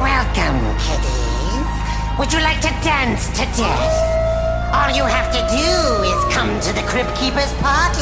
[0.00, 1.68] Welcome, kiddies.
[2.18, 3.96] Would you like to dance to death?
[4.72, 8.00] All you have to do is come to the Crypt Keeper's party.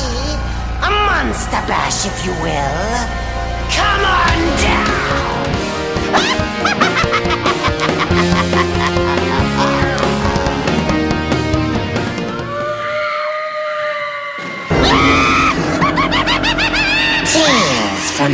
[0.86, 3.08] A monster bash, if you will.
[3.74, 4.38] Come on
[7.11, 7.17] down!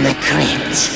[0.03, 0.91] The Crypt.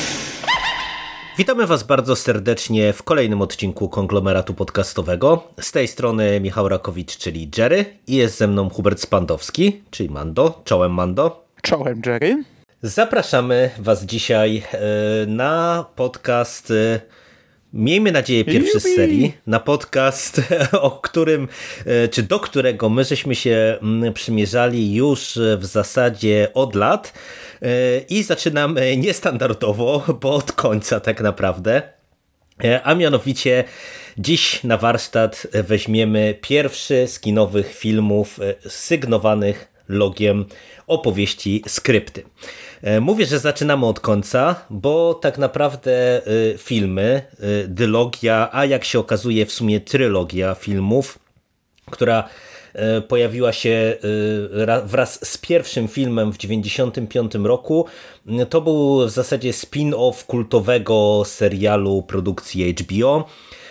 [1.37, 5.43] Witamy Was bardzo serdecznie w kolejnym odcinku konglomeratu podcastowego.
[5.59, 10.61] Z tej strony Michał Rakowicz, czyli Jerry, i jest ze mną Hubert Spandowski, czyli Mando.
[10.65, 11.45] Czołem Mando.
[11.61, 12.43] Czołem Jerry.
[12.81, 14.79] Zapraszamy Was dzisiaj e,
[15.27, 16.73] na podcast.
[17.73, 21.47] E, Miejmy nadzieję pierwszy z serii, na podcast, o którym,
[21.85, 27.13] e, czy do którego my żeśmy się mm, przymierzali już e, w zasadzie od lat
[27.61, 31.81] e, i zaczynamy niestandardowo, bo od końca tak naprawdę.
[32.63, 33.63] E, A mianowicie
[34.17, 40.45] dziś na warsztat weźmiemy pierwszy z kinowych filmów e, sygnowanych logiem
[40.87, 42.23] opowieści skrypty.
[42.83, 46.21] E, Mówię, że zaczynamy od końca, bo tak naprawdę e,
[46.57, 51.19] filmy, e, dylogia, a jak się okazuje w sumie trylogia filmów,
[51.91, 52.29] która
[53.07, 53.97] pojawiła się
[54.51, 57.85] ra- wraz z pierwszym filmem w 1995 roku.
[58.49, 63.27] To był w zasadzie spin-off kultowego serialu produkcji HBO,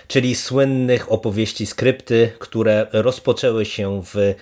[0.08, 4.34] czyli słynnych opowieści skrypty, które rozpoczęły się w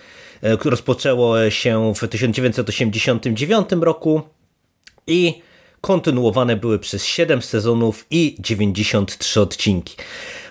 [0.64, 4.22] rozpoczęło się w 1989 roku
[5.08, 5.42] i
[5.80, 9.96] kontynuowane były przez 7 sezonów i 93 odcinki.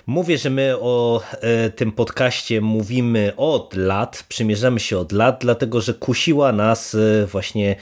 [0.08, 5.82] Mówię, że my o e, tym podcaście mówimy od lat, przymierzamy się od lat, dlatego
[5.82, 7.76] że kusiła nas e, właśnie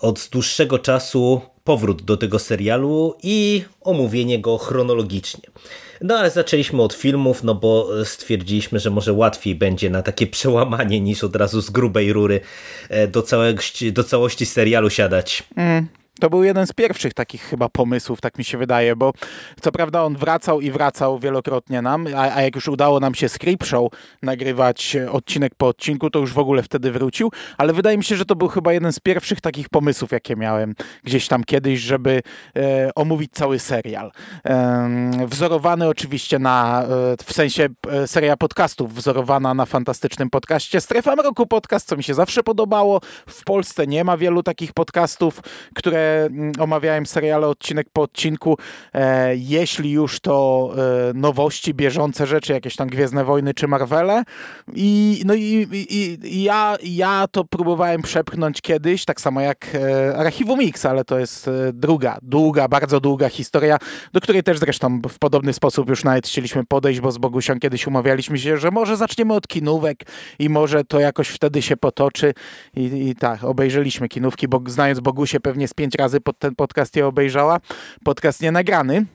[0.00, 5.50] od dłuższego czasu powrót do tego serialu i omówienie go chronologicznie.
[6.00, 11.00] No ale zaczęliśmy od filmów, no bo stwierdziliśmy, że może łatwiej będzie na takie przełamanie
[11.00, 12.40] niż od razu z grubej rury
[12.88, 13.24] e, do,
[13.92, 15.42] do całości serialu siadać.
[16.20, 19.12] To był jeden z pierwszych takich chyba pomysłów, tak mi się wydaje, bo
[19.60, 23.28] co prawda on wracał i wracał wielokrotnie nam, a, a jak już udało nam się
[23.28, 27.98] Script Show nagrywać e, odcinek po odcinku, to już w ogóle wtedy wrócił, ale wydaje
[27.98, 31.44] mi się, że to był chyba jeden z pierwszych takich pomysłów, jakie miałem gdzieś tam
[31.44, 32.22] kiedyś, żeby
[32.56, 34.12] e, omówić cały serial.
[34.44, 36.86] Em, wzorowany oczywiście na, e,
[37.24, 42.14] w sensie e, seria podcastów, wzorowana na fantastycznym podcaście Strefa Mroku Podcast, co mi się
[42.14, 43.00] zawsze podobało.
[43.28, 45.40] W Polsce nie ma wielu takich podcastów,
[45.74, 48.56] które mm, omawiałem seriale odcinek po odcinku.
[48.94, 50.70] E, jeśli już to
[51.10, 54.22] e, nowości, bieżące rzeczy, jakieś tam Gwiezdne Wojny czy Marvele.
[54.74, 60.16] I, no i, i, i ja, ja to próbowałem przepchnąć kiedyś, tak samo jak e,
[60.16, 63.78] Archiwum Mix, ale to jest druga, długa, bardzo długa historia,
[64.12, 67.86] do której też zresztą w podobny sposób już nawet chcieliśmy podejść, bo z Bogusią kiedyś
[67.86, 69.98] umawialiśmy się, że może zaczniemy od kinówek
[70.38, 72.34] i może to jakoś wtedy się potoczy.
[72.76, 76.96] I, i tak, obejrzeliśmy kinówki, bo znając Bogusię pewnie z pięć razy pod ten podcast
[76.96, 77.60] je obejrzała.
[78.04, 79.06] Podcast nie nagrany.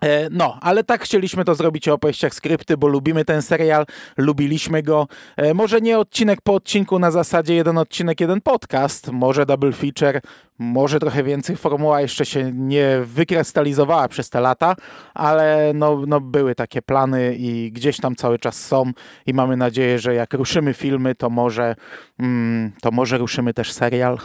[0.00, 4.82] E, No, ale tak chcieliśmy to zrobić o opowieściach skrypty, bo lubimy ten serial, lubiliśmy
[4.82, 5.08] go.
[5.36, 10.20] E, Może nie odcinek po odcinku na zasadzie jeden odcinek, jeden podcast, może double feature,
[10.58, 11.56] może trochę więcej.
[11.56, 14.76] Formuła jeszcze się nie wykrystalizowała przez te lata,
[15.14, 18.92] ale no, no były takie plany i gdzieś tam cały czas są
[19.26, 21.76] i mamy nadzieję, że jak ruszymy filmy, to może,
[22.18, 24.18] mm, to może ruszymy też serial.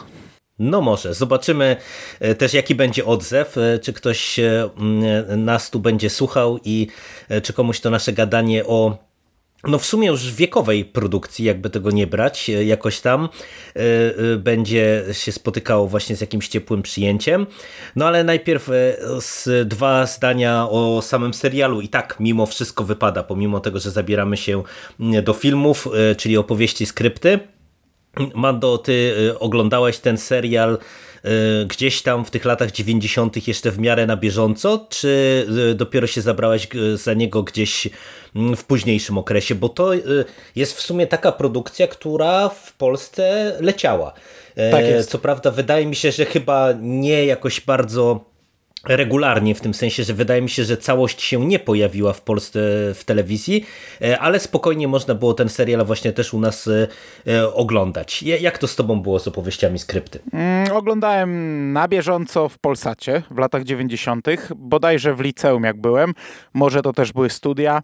[0.58, 1.76] No może, zobaczymy
[2.20, 4.70] e, też jaki będzie odzew, e, czy ktoś e,
[5.36, 6.86] nas tu będzie słuchał i
[7.42, 9.06] czy komuś to nasze gadanie o
[9.64, 13.28] no w sumie już wiekowej produkcji, jakby tego nie brać, jakoś tam
[14.38, 17.46] będzie się spotykało właśnie z jakimś ciepłym przyjęciem.
[17.96, 18.70] No ale najpierw
[19.20, 24.36] z dwa zdania o samym serialu i tak mimo wszystko wypada, pomimo tego, że zabieramy
[24.36, 24.62] się
[25.22, 27.40] do filmów, czyli opowieści skrypty.
[28.34, 30.78] Mando, ty y, oglądałeś ten serial
[31.24, 33.48] y, gdzieś tam w tych latach 90.
[33.48, 37.88] jeszcze w miarę na bieżąco, czy y, dopiero się zabrałeś za niego gdzieś
[38.36, 39.54] mm, w późniejszym okresie?
[39.54, 39.90] Bo to
[40.56, 44.12] jest w sumie taka produkcja, która w Polsce leciała.
[44.56, 45.10] E, Tak jest.
[45.10, 48.35] Co prawda wydaje mi się, że chyba nie jakoś bardzo
[48.88, 52.60] regularnie, w tym sensie, że wydaje mi się, że całość się nie pojawiła w Polsce
[52.94, 53.66] w telewizji,
[54.02, 56.88] e, ale spokojnie można było ten serial właśnie też u nas e,
[57.26, 58.22] e, oglądać.
[58.22, 60.18] Jak to z tobą było z opowieściami skrypty?
[60.32, 66.14] Mm, oglądałem na bieżąco w Polsacie w latach 90., bodajże w liceum jak byłem,
[66.54, 67.82] może to też były studia,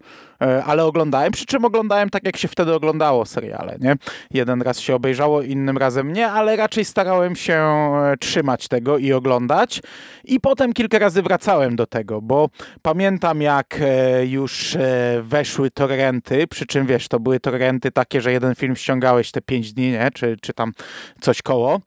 [0.65, 3.95] ale oglądałem, przy czym oglądałem tak jak się wtedy oglądało seriale, nie?
[4.31, 7.63] Jeden raz się obejrzało, innym razem nie, ale raczej starałem się
[8.19, 9.81] trzymać tego i oglądać
[10.23, 12.49] i potem kilka kilka razy wracałem do tego, bo
[12.81, 18.31] pamiętam jak e, już e, weszły torrenty, przy czym wiesz, to były torrenty takie, że
[18.31, 20.09] jeden film ściągałeś te 5 dni, nie?
[20.13, 20.71] Czy, czy tam
[21.21, 21.79] coś koło.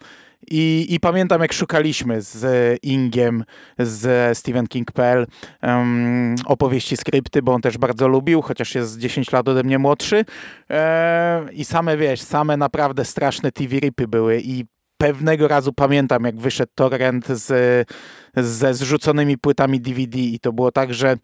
[0.51, 3.45] I, I, pamiętam, jak szukaliśmy z Ingiem,
[3.79, 5.27] z Stephen King.pl
[5.63, 10.25] um, opowieści skrypty, bo on też bardzo lubił, chociaż jest 10 lat ode mnie młodszy.
[10.71, 14.65] E, I same, wiesz, same naprawdę straszne TV-ripy były i
[14.99, 17.89] pewnego razu pamiętam, jak wyszedł torrent z,
[18.37, 21.17] ze zrzuconymi płytami DVD i to było tak, że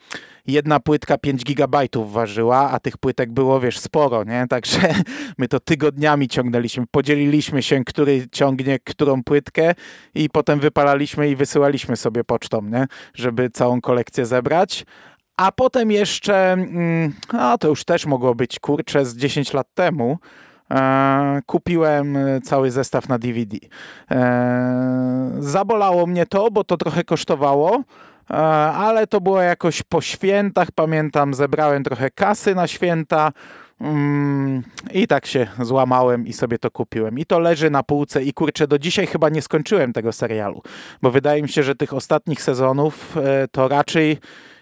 [0.47, 4.47] jedna płytka 5 gigabajtów ważyła, a tych płytek było, wiesz, sporo, nie?
[4.49, 4.95] Także
[5.39, 6.85] my to tygodniami ciągnęliśmy.
[6.91, 9.75] Podzieliliśmy się, który ciągnie którą płytkę
[10.15, 12.87] i potem wypalaliśmy i wysyłaliśmy sobie pocztą, nie?
[13.15, 14.85] Żeby całą kolekcję zebrać.
[15.37, 20.19] A potem jeszcze, mm, a to już też mogło być, kurczę, z 10 lat temu,
[21.47, 23.57] kupiłem cały zestaw na DVD.
[24.11, 27.83] E, zabolało mnie to, bo to trochę kosztowało,
[28.31, 28.35] e,
[28.73, 33.33] ale to było jakoś po świętach, pamiętam, zebrałem trochę kasy na święta,
[33.81, 37.19] mm, I tak się złamałem i sobie to kupiłem.
[37.19, 40.63] I to leży na półce i kurczę, do dzisiaj chyba nie skończyłem tego serialu,
[41.03, 43.17] bo wydaje mi się, że tych ostatnich sezonów
[43.51, 44.19] to raczej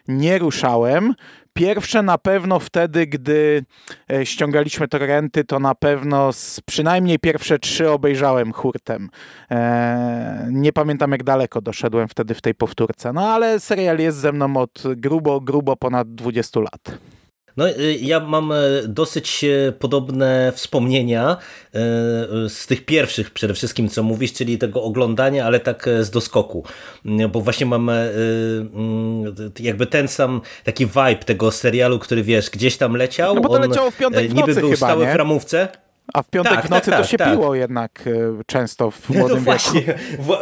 [0.08, 1.14] nie ruszałem.
[1.52, 3.64] Pierwsze na pewno wtedy, gdy
[4.12, 9.10] e, ściągaliśmy torrenty, to na pewno z, przynajmniej pierwsze trzy obejrzałem hurtem.
[9.50, 14.32] E, nie pamiętam jak daleko doszedłem wtedy w tej powtórce, no ale serial jest ze
[14.32, 16.98] mną od grubo, grubo ponad 20 lat.
[17.56, 17.64] No,
[18.00, 18.56] ja mam e,
[18.88, 21.38] dosyć e, podobne wspomnienia e,
[22.48, 26.64] z tych pierwszych przede wszystkim, co mówisz, czyli tego oglądania, ale tak z doskoku.
[27.06, 32.76] Mm, bo właśnie mam mm, jakby ten sam taki vibe tego serialu, który wiesz, gdzieś
[32.76, 33.34] tam leciał.
[33.34, 35.12] No bo to On leciało w piątek w niby był chyba, stały nie?
[35.12, 35.68] w ramówce.
[36.14, 38.08] A w piątek tak, w nocy tak, to się tak, piło jednak
[38.46, 40.32] często w młodym no właśnie, wieku.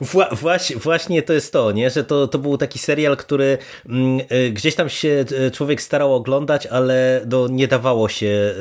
[0.00, 1.90] Wła właśnie, właśnie to jest to, nie?
[1.90, 3.58] że to, to był taki serial, który
[3.88, 8.54] mm, y, gdzieś tam się y, człowiek starał oglądać, ale no, nie dawało się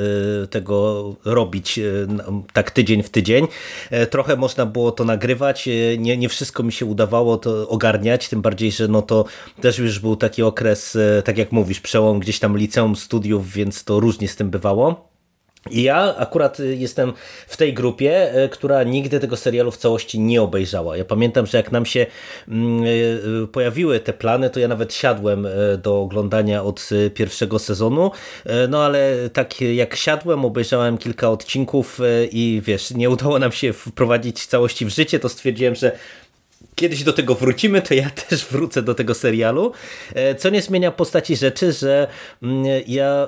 [0.43, 1.79] y, tego robić
[2.53, 3.47] tak tydzień w tydzień.
[3.91, 8.41] E, trochę można było to nagrywać, nie, nie wszystko mi się udawało to ogarniać, tym
[8.41, 9.25] bardziej, że no to
[9.61, 13.99] też już był taki okres, tak jak mówisz, przełom gdzieś tam liceum, studiów, więc to
[13.99, 15.12] różnie z tym bywało.
[15.71, 17.13] Ja akurat y, jestem
[17.47, 20.97] w tej grupie, y, która nigdy tego serialu w całości nie obejrzała.
[20.97, 22.05] Ja pamiętam, że jak nam się
[22.47, 22.83] mm,
[23.43, 28.11] y, pojawiły te plany, to ja nawet siadłem do oglądania od pierwszego sezonu,
[28.69, 31.99] no ale tak jak siadłem, obejrzałem kilka odcinków
[32.31, 35.91] i wiesz, nie udało nam się wprowadzić całości w życie, to stwierdziłem, że
[36.75, 39.71] kiedyś do tego wrócimy, to ja też wrócę do tego serialu.
[40.15, 42.07] E, co nie zmienia postaci rzeczy, że
[42.43, 43.27] mm, ja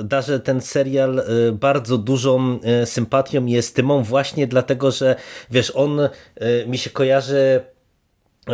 [0.00, 5.16] e, darzę ten serial e, bardzo dużą sympatią i estymą właśnie dlatego, że
[5.50, 6.08] wiesz, on
[6.66, 7.60] mi się kojarzy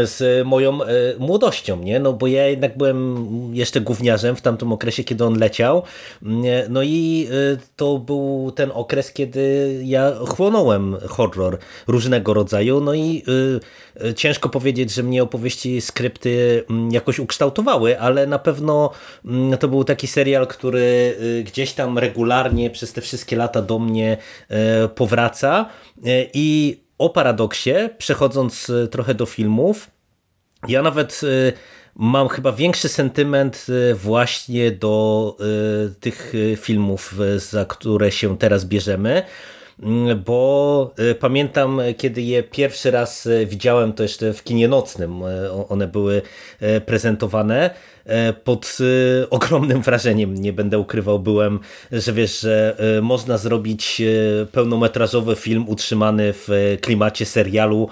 [0.04, 0.86] z moją e,
[1.18, 2.00] młodością, nie?
[2.00, 5.82] No bo ja jednak byłem jeszcze gówniarzem w tamtym okresie, kiedy on leciał.
[6.22, 12.80] Mm, no i e, to był ten okres, kiedy ja chłonąłem horror różnego rodzaju.
[12.80, 13.24] No i
[14.04, 18.90] e, ciężko powiedzieć, że mnie opowieści, skrypty mm, jakoś ukształtowały, ale na pewno
[19.24, 24.16] mm, to był taki serial, który gdzieś tam regularnie przez te wszystkie lata do mnie
[24.94, 25.66] powraca
[26.34, 29.90] i o paradoksie, przechodząc e, trochę do filmów,
[30.68, 31.52] ja nawet e,
[31.94, 35.36] mam chyba większy sentyment e, właśnie do
[36.00, 39.22] tych filmów, za które się teraz bierzemy,
[40.26, 45.22] bo pamiętam, kiedy je pierwszy raz widziałem, to jeszcze w kinie nocnym
[45.68, 46.22] one były
[46.86, 47.70] prezentowane,
[48.44, 48.78] pod
[49.30, 51.60] ogromnym wrażeniem, nie będę ukrywał, byłem,
[51.92, 54.02] że wiesz, że można zrobić
[54.52, 57.88] pełnometrażowy film utrzymany w klimacie serialu,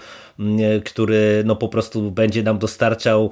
[0.85, 3.31] który no po prostu będzie nam dostarczał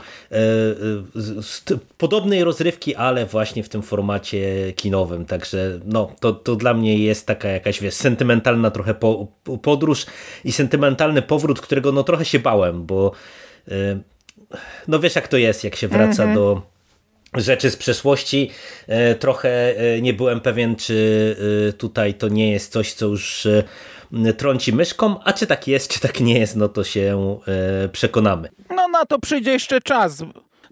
[1.99, 5.25] podobnej rozrywki, ale właśnie w tym formacie kinowym.
[5.25, 8.95] Także no, to, to dla mnie jest taka jakaś wiesz, sentymentalna trochę
[9.63, 10.07] podróż
[10.45, 13.13] i sentymentalny powrót, którego no trochę się bałem, bo
[14.89, 16.35] no wiesz jak to jest, jak się wraca -hmm.
[16.35, 16.77] do
[17.35, 18.51] rzeczy z przeszłości.
[18.87, 21.37] E, trochę e, nie byłem pewien, czy
[21.69, 23.49] e, tutaj to nie jest coś, co już
[24.37, 27.39] trąci myszką, a czy tak jest, czy tak nie jest, no to się
[27.93, 28.49] przekonamy.
[28.77, 30.23] No na to przyjdzie jeszcze czas.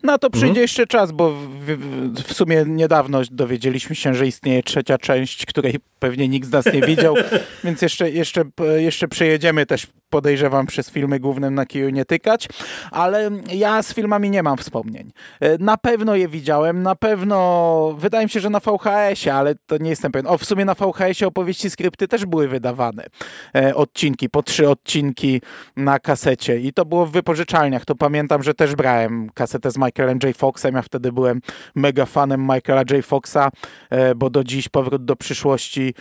[0.05, 0.63] Na to przyjdzie mhm.
[0.63, 6.29] jeszcze czas, bo w, w, sumie niedawno dowiedzieliśmy się, że istnieje trzecia część, której pewnie
[6.29, 7.15] nikt z nas nie widział,
[7.65, 8.45] więc jeszcze, jeszcze,
[8.77, 12.49] jeszcze przejedziemy też podejrzewam przez filmy głównym na kiju nie tykać,
[12.91, 15.13] ale ja z filmami nie mam wspomnień.
[15.41, 19.79] E, na pewno je widziałem, na pewno wydaje mi się, że na VHS-ie, ale to
[19.79, 20.27] nie jestem pewien.
[20.27, 23.07] O, w sumie na VHS-ie opowieści skrypty też były wydawane.
[23.57, 25.41] E, odcinki, po trzy odcinki
[25.77, 27.85] na kasecie i to było w wypożyczalniach.
[27.85, 30.37] To pamiętam, że też brałem kasetę z Michaelem J.
[30.37, 30.75] Foxem.
[30.75, 31.41] Ja wtedy byłem
[31.75, 33.05] mega fanem Michaela J.
[33.05, 33.51] Foxa,
[33.91, 35.95] e, bo do dziś Powrót do przyszłości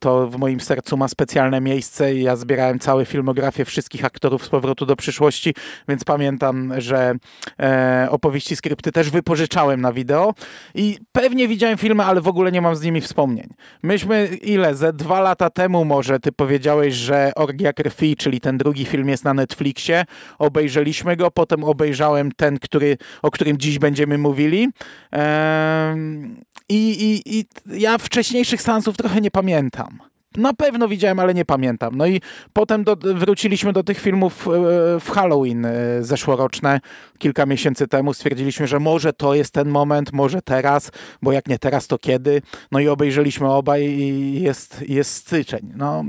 [0.00, 4.48] to w moim sercu ma specjalne miejsce i ja zbierałem cały filmografię wszystkich aktorów z
[4.48, 5.54] powrotu do przyszłości,
[5.88, 7.14] więc pamiętam, że
[7.60, 10.34] e, opowieści skrypty też wypożyczałem na wideo
[10.74, 13.48] i pewnie widziałem filmy, ale w ogóle nie mam z nimi wspomnień.
[13.82, 18.84] Myśmy ile, ze dwa lata temu może ty powiedziałeś, że Orgia Krwi, czyli ten drugi
[18.84, 20.04] film jest na Netflixie,
[20.38, 22.96] obejrzeliśmy go, potem obejrzałem ten, który,
[23.26, 24.68] o którym dziś będziemy mówili.
[26.68, 29.98] I, i, I ja wcześniejszych seansów trochę nie pamiętam.
[30.36, 31.96] Na pewno widziałem, ale nie pamiętam.
[31.96, 32.20] No i
[32.52, 34.50] potem do, wróciliśmy do tych filmów e,
[35.00, 36.80] w Halloween e, zeszłoroczne,
[37.18, 38.14] kilka miesięcy temu.
[38.14, 40.90] Stwierdziliśmy, że może to jest ten moment, może teraz,
[41.22, 42.42] bo jak nie teraz, to kiedy.
[42.72, 45.72] No i obejrzeliśmy obaj i jest, jest styczeń.
[45.76, 46.04] No,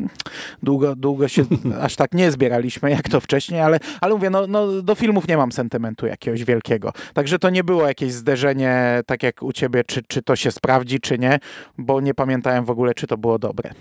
[0.63, 1.46] długo, długo się
[1.81, 5.38] aż tak nie zbieraliśmy, jak to wcześniej, ale, ale mówię, no, no, do filmów nie
[5.38, 6.93] mam sentymentu jakiegoś wielkiego.
[7.13, 11.00] Także to nie było jakieś zderzenie, tak jak u ciebie, czy, czy to się sprawdzi,
[11.00, 11.39] czy nie,
[11.77, 13.72] bo nie pamiętałem w ogóle, czy to było dobre.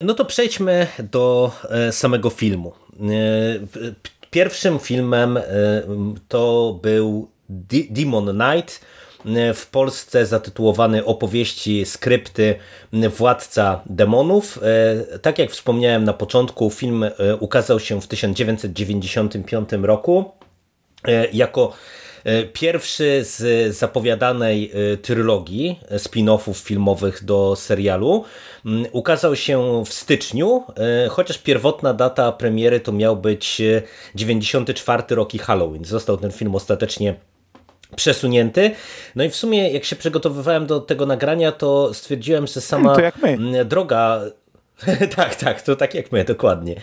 [0.00, 2.72] No to przejdźmy do e, samego filmu.
[2.72, 3.04] E,
[4.30, 5.42] pierwszym filmem e,
[6.28, 7.28] to był
[7.90, 8.80] Demon Knight,
[9.54, 12.54] w Polsce zatytułowany opowieści, skrypty
[13.16, 14.58] Władca Demonów.
[15.22, 17.04] Tak jak wspomniałem na początku, film
[17.40, 20.30] ukazał się w 1995 roku
[21.32, 21.76] jako E,
[22.52, 28.24] pierwszy z zapowiadanej e, trylogii spin-offów filmowych do serialu
[28.66, 30.64] mm, ukazał się w styczniu,
[31.04, 33.62] e, chociaż pierwotna data premiery to miał być
[34.14, 35.84] 94 rok i Halloween.
[35.84, 37.14] Został ten film ostatecznie
[37.96, 38.70] przesunięty.
[39.16, 42.96] No i w sumie jak się przygotowywałem do tego nagrania, to stwierdziłem, że sama
[43.64, 44.20] droga
[45.16, 46.74] tak, tak, to tak jak my, dokładnie.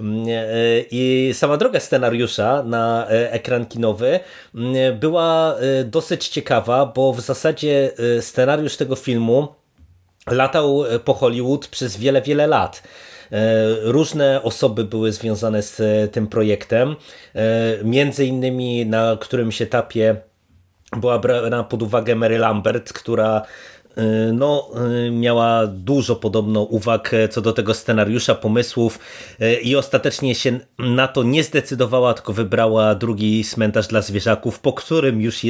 [0.00, 0.44] Mm, e,
[0.90, 4.20] I sama droga scenariusza na e, ekran kinowy
[4.54, 9.48] mm, była e, dosyć ciekawa, bo w zasadzie scenariusz tego filmu
[10.26, 12.82] latał po Hollywood przez wiele, wiele lat.
[13.82, 15.82] Różne osoby były związane z
[16.12, 16.96] tym projektem,
[17.84, 20.16] między innymi na którymś etapie
[20.96, 23.42] była brana pod uwagę Mary Lambert, która
[24.32, 24.70] no,
[25.06, 28.98] y, miała dużo podobno uwag co do tego scenariusza, pomysłów
[29.40, 34.72] y, i ostatecznie się na to nie zdecydowała, tylko wybrała drugi cmentarz dla zwierzaków, po
[34.72, 35.40] którym już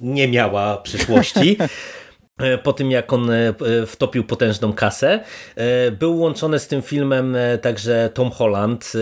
[0.00, 1.56] nie miała przyszłości.
[2.40, 3.54] E, po tym jak on e,
[3.86, 5.20] wtopił potężną kasę.
[5.56, 8.92] E, był łączony z tym filmem także Tom Holland,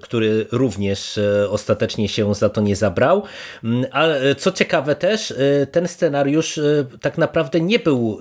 [0.00, 3.22] który również ostatecznie się za to nie zabrał.
[3.64, 4.06] Mm, a
[4.38, 5.34] co ciekawe też,
[5.72, 6.60] ten scenariusz
[7.00, 8.18] tak naprawdę nie był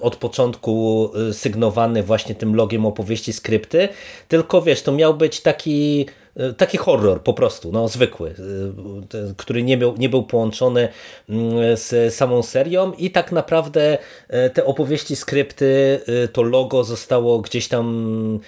[0.00, 3.88] od początku sygnowany właśnie tym logiem opowieści skrypty,
[4.28, 6.21] tylko wiesz, to miał być taki E,
[6.56, 10.88] taki horror po prostu, no zwykły, e, który nie był, nie był połączony
[11.28, 13.98] mm, z samą serią i tak naprawdę
[14.28, 16.00] e, te opowieści, skrypty,
[16.32, 18.40] to logo zostało gdzieś tam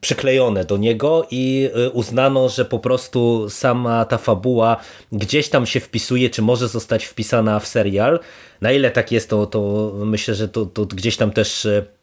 [0.00, 4.76] przyklejone do niego i uznano, że po prostu sama ta fabuła
[5.12, 8.20] gdzieś tam się wpisuje, czy może zostać wpisana w serial.
[8.60, 11.95] Na ile tak jest, to, to myślę, że to, to gdzieś tam też E,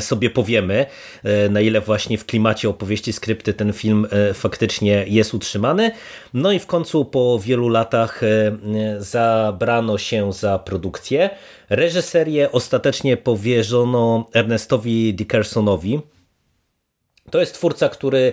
[0.00, 0.86] sobie powiemy,
[1.24, 5.90] e, na ile właśnie w klimacie opowieści skrypty ten film e, faktycznie jest utrzymany.
[6.34, 8.20] No i w końcu po wielu latach
[8.98, 11.30] zabrano się za produkcję.
[11.70, 16.00] Reżyserię ostatecznie powierzono Ernestowi Dickersonowi.
[17.30, 18.32] To jest twórca, który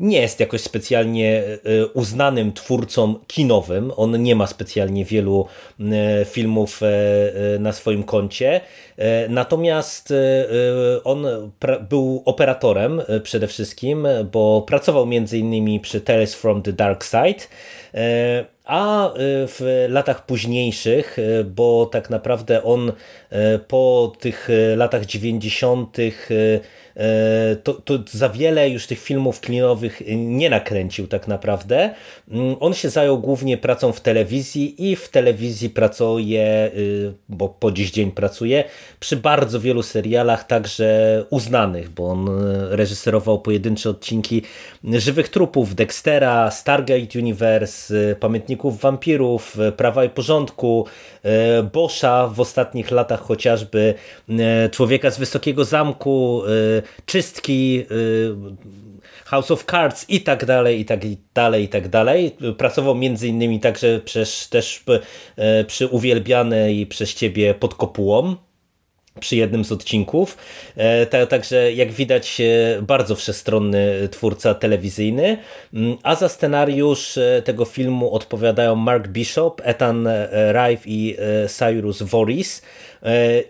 [0.00, 3.92] nie jest jakoś specjalnie e, uznanym twórcą kinowym.
[3.96, 5.46] On nie ma specjalnie wielu
[5.80, 8.60] e, filmów e, na swoim koncie.
[9.28, 10.14] Natomiast
[11.04, 11.26] on
[11.88, 17.44] był operatorem przede wszystkim, bo pracował między innymi przy Tales from the Dark Side.
[18.64, 19.10] A
[19.46, 22.92] w latach późniejszych, bo tak naprawdę on
[23.68, 25.96] po tych latach 90
[27.62, 31.94] to, to za wiele już tych filmów klinowych nie nakręcił tak naprawdę.
[32.30, 36.70] Mm, on się zajął głównie pracą w telewizji i w telewizji pracuje,
[37.28, 38.64] bo po dziś dzień pracuje,
[39.00, 42.28] przy bardzo wielu serialach, także uznanych, bo on
[42.70, 44.42] reżyserował pojedyncze odcinki
[44.84, 50.86] Żywych Trupów, Dextera, Stargate Universe, Pamiętników Wampirów, Prawa i Porządku,
[51.72, 53.94] Boscha w ostatnich latach chociażby,
[54.70, 56.42] Człowieka z Wysokiego Zamku,
[57.06, 57.84] Czystki,
[59.24, 61.00] House of Cards i tak dalej, i tak
[61.34, 62.36] dalej, i tak dalej.
[62.58, 64.84] Pracował między innymi także przez, też
[65.66, 68.36] przy uwielbianej przez ciebie pod kopułą
[69.20, 70.36] przy jednym z odcinków.
[70.76, 75.38] E, także jak widać e, bardzo wszechstronny twórca telewizyjny.
[75.74, 80.08] Mm, a za scenariusz e, tego filmu odpowiadają Mark Bishop, Ethan
[80.52, 81.16] Rife i
[81.48, 82.62] Cyrus Voris.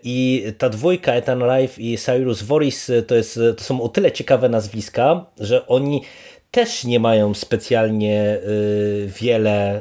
[0.03, 4.49] I ta dwójka, Ethan Rife i Cyrus Voris, to, jest, to są o tyle ciekawe
[4.49, 6.03] nazwiska, że oni
[6.51, 9.81] też nie mają specjalnie y, wiele,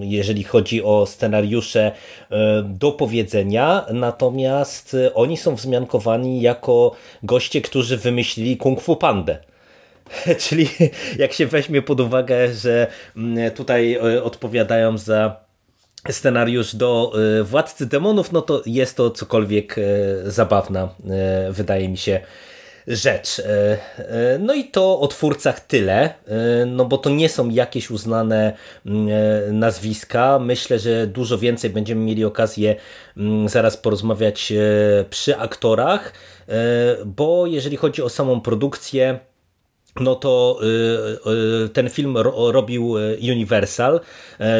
[0.00, 6.92] jeżeli chodzi o scenariusze y, do powiedzenia, natomiast oni są wzmiankowani jako
[7.22, 9.38] goście, którzy wymyślili Kung Fu Pandę.
[10.48, 10.68] Czyli
[11.18, 15.36] jak się weźmie pod uwagę, że mm, tutaj odpowiadają za
[16.10, 17.12] scenariusz do
[17.44, 19.76] Władcy Demonów, no to jest to cokolwiek
[20.24, 20.88] zabawna,
[21.50, 22.20] wydaje mi się,
[22.88, 23.38] rzecz.
[23.38, 27.90] E, e, no i to o twórcach tyle, e, no bo to nie są jakieś
[27.90, 29.08] uznane mm,
[29.58, 30.38] nazwiska.
[30.38, 32.76] Myślę, że dużo więcej będziemy mieli okazję
[33.16, 34.52] mm, zaraz porozmawiać
[35.10, 36.12] przy aktorach,
[37.06, 39.18] bo jeżeli chodzi o samą produkcję,
[40.00, 40.60] no to
[41.72, 42.16] ten film
[42.50, 42.90] robił
[43.22, 44.00] Universal,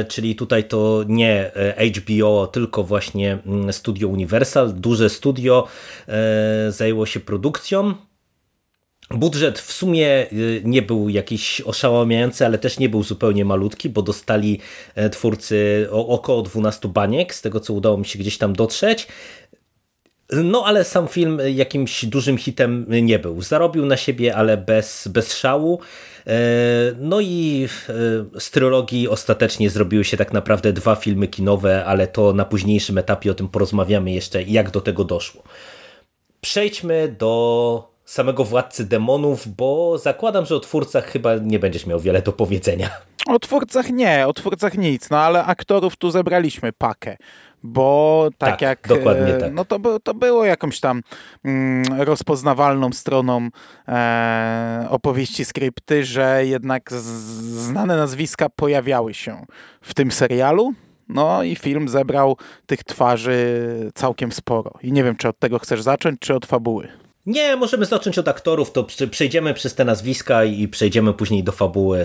[0.08, 1.50] czyli tutaj to nie
[1.96, 5.66] HBO, tylko właśnie mm, studio Universal, duże studio
[6.68, 7.94] zajęło się produkcją.
[9.10, 14.02] Budżet w sumie y, nie był jakiś oszałamiający, ale też nie był zupełnie malutki, bo
[14.02, 14.60] dostali
[14.94, 19.06] e, twórcy około 12 baniek, z tego co udało mi się gdzieś tam dotrzeć.
[20.32, 23.42] No ale sam film jakimś dużym hitem nie był.
[23.42, 25.80] Zarobił na siebie, ale bez, bez szału.
[26.26, 26.38] E,
[26.98, 32.32] no i e, z trylogii ostatecznie zrobiły się tak naprawdę dwa filmy kinowe, ale to
[32.32, 35.42] na późniejszym etapie o tym porozmawiamy jeszcze, jak do tego doszło.
[36.40, 42.22] Przejdźmy do samego Władcy Demonów, bo zakładam, że o twórcach chyba nie będziesz miał wiele
[42.22, 42.90] do powiedzenia.
[43.26, 47.16] O twórcach nie, o twórcach nic, no ale aktorów tu zebraliśmy pakę
[47.62, 49.52] bo tak, tak jak dokładnie e, tak.
[49.52, 51.02] no to, to było jakąś tam
[51.44, 53.48] mm, rozpoznawalną stroną
[53.88, 57.04] e, opowieści skrypty, że jednak z,
[57.66, 59.46] znane nazwiska pojawiały się
[59.80, 60.72] w tym serialu.
[61.08, 62.36] No i film zebrał
[62.66, 64.70] tych twarzy całkiem sporo.
[64.82, 66.88] I nie wiem, czy od tego chcesz zacząć, czy od fabuły.
[67.28, 71.98] Nie, możemy zacząć od aktorów, to przejdziemy przez te nazwiska i przejdziemy później do fabuły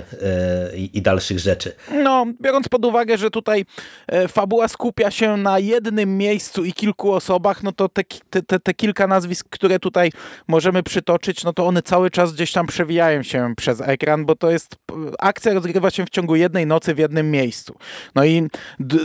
[0.74, 1.76] yy, i dalszych rzeczy.
[2.04, 3.66] No, biorąc pod uwagę, że tutaj
[4.08, 8.04] e, fabuła skupia się na jednym miejscu i kilku osobach, no to te,
[8.48, 10.12] te, te kilka nazwisk, które tutaj
[10.48, 14.52] możemy przytoczyć, no to one cały czas gdzieś tam przewijają się przez ekran, bo to
[14.52, 14.76] jest,
[15.20, 17.76] akcja rozgrywa się w ciągu jednej nocy w jednym miejscu.
[18.16, 18.48] No i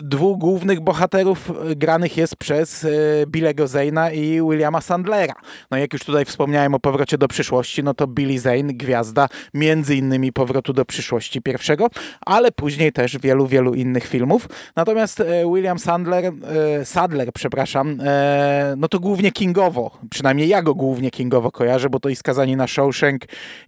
[0.03, 2.89] dwóch głównych bohaterów granych jest przez e,
[3.27, 5.35] Billego Zayna i Williama Sandlera.
[5.71, 9.97] No jak już tutaj wspomniałem o powrocie do przyszłości, no to Billy Zane, gwiazda między
[9.97, 11.87] innymi powrotu do przyszłości pierwszego,
[12.27, 14.49] ale później też wielu, wielu innych filmów.
[14.77, 20.75] Natomiast e, William Sandler, e, Sadler, przepraszam, e, no to głównie kingowo, przynajmniej ja go
[20.75, 23.23] głównie kingowo kojarzę, bo to i Skazani na Shawshank,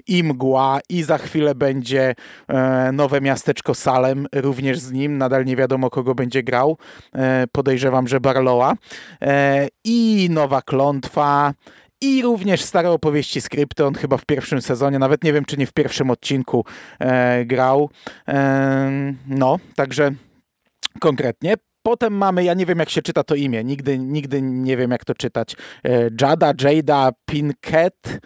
[0.07, 2.15] i Mgła, i za chwilę będzie
[2.93, 6.77] nowe miasteczko Salem, również z nim, nadal nie wiadomo kogo będzie grał,
[7.53, 8.75] podejrzewam, że Barlowa,
[9.85, 11.55] i Nowa Klątwa,
[12.01, 13.85] i również stare opowieści skrypty.
[13.85, 16.65] On chyba w pierwszym sezonie, nawet nie wiem, czy nie w pierwszym odcinku
[16.99, 17.91] e, grał.
[18.29, 20.11] E, no, także
[21.01, 21.55] konkretnie.
[21.83, 25.05] Potem mamy, ja nie wiem jak się czyta to imię, nigdy, nigdy nie wiem jak
[25.05, 25.57] to czytać.
[25.85, 28.21] E, Jada, Jada Pinkett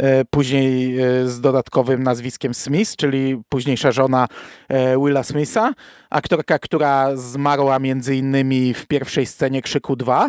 [0.00, 4.28] E, później e, z dodatkowym nazwiskiem Smith, czyli późniejsza żona
[4.68, 5.72] e, Willa Smitha,
[6.10, 10.28] aktorka, która zmarła między innymi w pierwszej scenie Krzyku 2.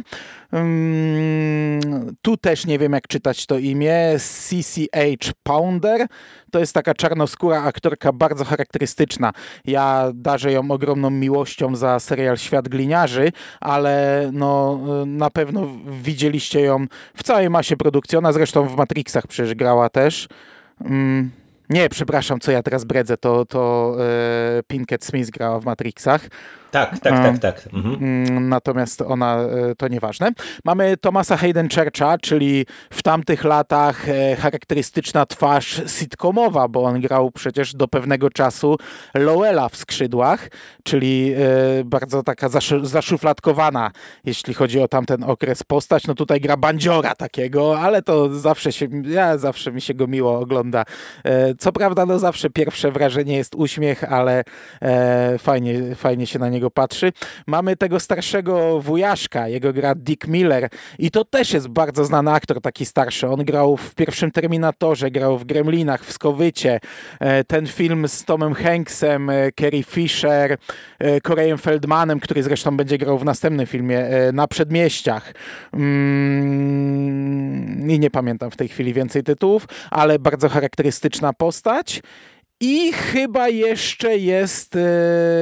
[2.22, 4.16] Tu też nie wiem jak czytać to imię.
[4.18, 6.08] CCH Pounder.
[6.52, 9.32] To jest taka czarnoskóra aktorka bardzo charakterystyczna.
[9.66, 15.68] Ja darzę ją ogromną miłością za serial Świat Gliniarzy, ale no, na pewno
[16.02, 16.86] widzieliście ją
[17.16, 18.18] w całej masie produkcji.
[18.18, 20.28] Ona zresztą w Matrixach przecież grała też.
[21.70, 26.28] Nie, przepraszam, co ja teraz bredzę, to, to e, Pinkett Smith grała w Matrixach.
[26.72, 27.70] Tak, tak, tak, tak.
[27.74, 27.96] Mhm.
[27.96, 30.32] Mm, natomiast ona e, to nieważne.
[30.66, 37.32] Mamy Thomasa Hayden Churcha, czyli w tamtych latach e, charakterystyczna twarz sitcomowa, bo on grał
[37.32, 38.78] przecież do pewnego czasu
[39.14, 40.50] Lowella w skrzydłach,
[40.84, 42.50] czyli e, bardzo taka
[42.84, 43.92] zaszufladkowana,
[44.26, 46.08] jeśli chodzi o tamten okres postać.
[46.08, 50.40] No tutaj gra bandziora takiego, ale to zawsze się, ja zawsze mi się go miło
[50.40, 50.84] ogląda.
[51.60, 54.44] Co prawda, no zawsze pierwsze wrażenie jest uśmiech, ale
[55.40, 57.13] fajnie, fajnie się na niego niego patrzy.
[57.47, 60.69] Mamy tego starszego wujaszka, jego gra Dick Miller
[61.00, 63.28] i to też jest bardzo znany aktor, taki starszy.
[63.28, 66.80] On grał w pierwszym Terminatorze, grał w Gremlinach, w Skowycie.
[67.19, 70.58] E, ten film z Tomem Hanksem, e, Carrie Fisher,
[71.00, 75.34] e, Korejem Feldmanem, który zresztą będzie grał w następnym filmie, na Przedmieściach.
[75.74, 77.02] Mm,
[77.89, 82.02] I nie pamiętam w tej chwili więcej tytułów, ale bardzo charakterystyczna postać.
[82.63, 84.80] I chyba jeszcze jest e,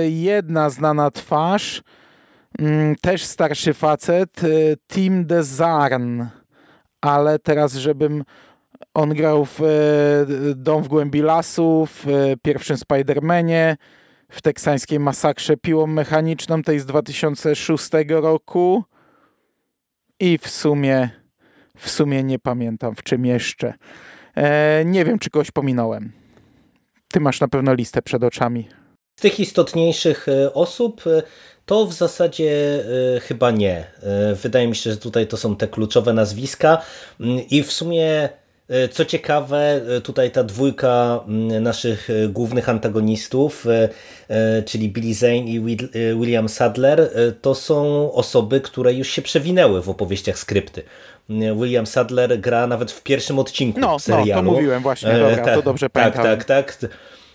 [0.10, 1.82] jedna znana twarz,
[2.60, 4.48] mm, też starszy facet, e,
[4.88, 6.24] Tim DeZarn,
[7.02, 8.24] ale teraz, żebym
[8.94, 9.66] on grał w e,
[10.56, 12.06] Dom w głębi lasu, w
[12.42, 13.76] pierwszym Spider-Manie,
[14.30, 18.84] w teksańskiej masakrze piłą mechaniczną, tej z 2006 roku
[20.20, 21.10] i w sumie
[21.78, 23.74] w sumie nie pamiętam w czym jeszcze.
[24.86, 26.20] nie wiem, czy kogoś pominąłem.
[27.14, 28.68] Ty masz na pewno listę przed oczami.
[29.20, 31.24] Z tych istotniejszych e, osób e,
[31.66, 32.84] to w zasadzie
[33.16, 33.84] e, chyba nie.
[34.44, 36.82] Wydaje mi się, że tutaj to są te kluczowe nazwiska
[37.20, 38.30] mm, i w sumie
[38.92, 43.66] co ciekawe, tutaj ta dwójka mm, naszych głównych antagonistów,
[44.66, 45.78] czyli Billy Zane i
[46.16, 50.84] William Sadler, to są osoby, które już się przewinęły w opowieściach skrypty.
[51.30, 54.44] William Sadler gra nawet w pierwszym odcinku no, serialu.
[54.44, 56.24] No, to mówiłem właśnie, dobra, to tak, dobrze tak, pamiętam.
[56.24, 56.90] Tak, tak, tak.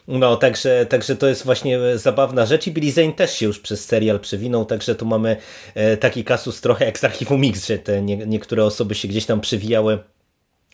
[0.09, 3.85] No, także, także to jest właśnie zabawna rzecz i Billy Zane też się już przez
[3.85, 5.37] serial przewinął, także tu mamy
[5.75, 9.27] e, taki kasus trochę jak z Archiwum Mix, że te nie, niektóre osoby się gdzieś
[9.27, 9.99] tam przewijały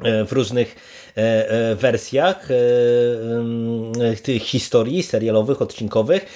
[0.04, 0.76] e, w różnych
[1.16, 2.48] e, wersjach
[4.22, 6.26] tych historii serialowych, odcinkowych.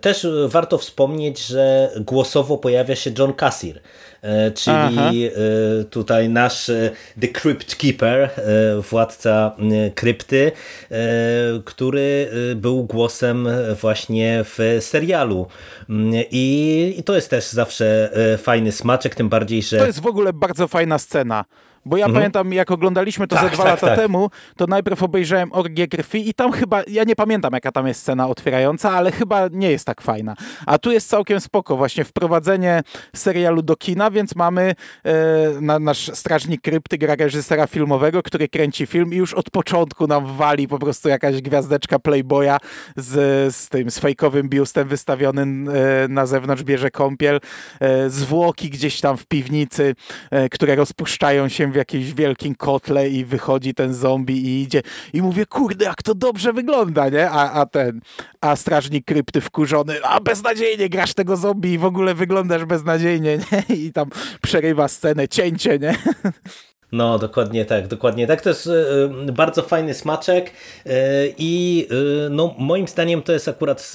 [0.00, 3.80] Też warto wspomnieć, że głosowo pojawia się John Cassir, E,
[4.54, 5.10] czyli Aha.
[5.10, 8.30] E, tutaj nasz e, The Crypt Keeper,
[8.90, 9.56] władca
[9.94, 10.52] krypty,
[11.64, 13.48] który był głosem
[13.80, 15.46] właśnie w serialu.
[15.90, 19.78] Mm, I, to jest też zawsze fajny smaczek, tym bardziej, że...
[19.78, 21.44] To jest w ogóle bardzo fajna scena.
[21.86, 22.14] Bo ja mhm.
[22.14, 23.98] pamiętam, jak oglądaliśmy to tak, ze dwa tak, lata tak.
[23.98, 28.00] temu, to najpierw obejrzałem Orgię Krwi i tam chyba, ja nie pamiętam jaka tam jest
[28.00, 30.34] scena otwierająca, ale chyba nie jest tak fajna.
[30.66, 32.82] A tu jest całkiem spoko, właśnie wprowadzenie
[33.16, 35.14] serialu do kina, więc mamy e,
[35.60, 40.36] na, nasz strażnik krypty, gra reżysera filmowego, który kręci film i już od początku nam
[40.36, 42.58] wali po prostu jakaś gwiazdeczka Playboya
[42.96, 47.40] z, z tym, z fejkowym biustem wystawionym e, na zewnątrz, bierze kąpiel,
[47.80, 49.94] e, zwłoki gdzieś tam w piwnicy,
[50.30, 55.46] e, które rozpuszczają się jakimś wielkim kotle i wychodzi ten zombie i idzie i mówię,
[55.46, 57.30] kurde, jak to dobrze wygląda, nie?
[57.30, 58.00] A, a ten,
[58.40, 63.76] a strażnik krypty wkurzony, a beznadziejnie grasz tego zombie i w ogóle wyglądasz beznadziejnie, nie?
[63.76, 64.10] I tam
[64.42, 65.94] przerywa scenę, cięcie, nie?
[66.92, 68.40] No, dokładnie tak, dokładnie tak.
[68.40, 70.50] To jest y, bardzo fajny smaczek
[70.86, 70.90] y,
[71.38, 71.86] i
[72.26, 73.92] y, no, moim zdaniem to jest akurat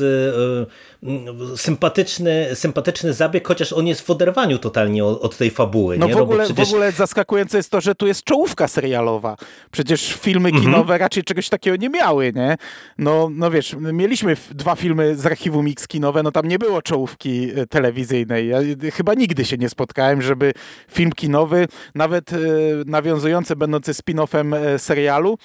[1.55, 5.97] sympatyczny, sympatyczny zabieg, chociaż on jest w oderwaniu totalnie od, tej fabuły.
[5.97, 6.13] No, nie?
[6.13, 6.67] W, ogóle, przecież...
[6.67, 9.37] w ogóle zaskakujące jest to, że tu jest czołówka serialowa.
[9.71, 10.65] Przecież filmy mhm.
[10.65, 12.57] kinowe raczej czegoś takiego nie miały, nie?
[12.97, 17.51] No, no wiesz, mieliśmy dwa filmy z archiwum Mix kinowe, no tam nie było czołówki
[17.55, 18.47] e, telewizyjnej.
[18.47, 18.57] Ja
[18.93, 20.53] chyba nigdy się nie spotkałem, żeby
[20.91, 22.37] film kinowy, nawet e,
[22.85, 25.37] nawiązujący, będący spin-offem e, serialu,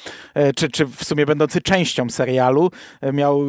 [0.56, 2.70] czy, czy w sumie będący częścią serialu,
[3.12, 3.46] miał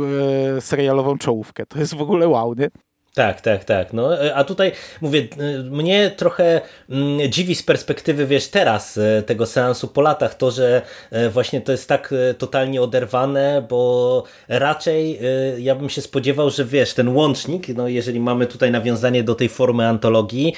[0.59, 1.65] serialową czołówkę.
[1.65, 2.69] To jest w ogóle wow, nie?
[3.17, 3.93] Tak, tak, tak.
[3.93, 5.27] No, a tutaj mówię,
[5.63, 10.82] mnie trochę mm, dziwi z perspektywy, wiesz, teraz e, tego seansu po latach to, że
[11.12, 15.19] e, właśnie to jest tak e, totalnie oderwane, bo raczej
[15.58, 19.49] ja bym się spodziewał, że wiesz, ten łącznik, no jeżeli mamy tutaj nawiązanie do tej
[19.49, 20.53] formy antologii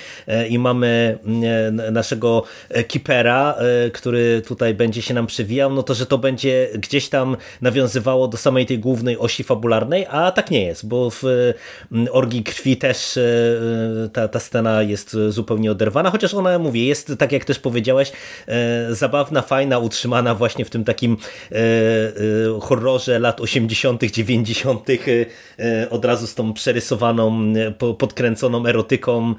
[0.50, 2.44] i mamy mm, naszego
[2.88, 3.56] kipera,
[3.94, 8.38] który tutaj będzie się nam przewijał, no to, że to będzie gdzieś tam nawiązywało do
[8.38, 11.24] samej tej głównej osi fabularnej, a tak nie jest, bo w
[11.92, 13.22] mm, Orgi krwi też e,
[14.06, 18.12] e, ta, ta scena jest zupełnie oderwana, chociaż ona, mówię, jest, tak jak też powiedziałeś,
[18.48, 21.18] e, zabawna, fajna, utrzymana właśnie w tym takim
[22.62, 24.88] horrorze lat 80., 90.,
[25.90, 27.54] od razu z tą przerysowaną,
[27.98, 29.36] podkręconą erotyką,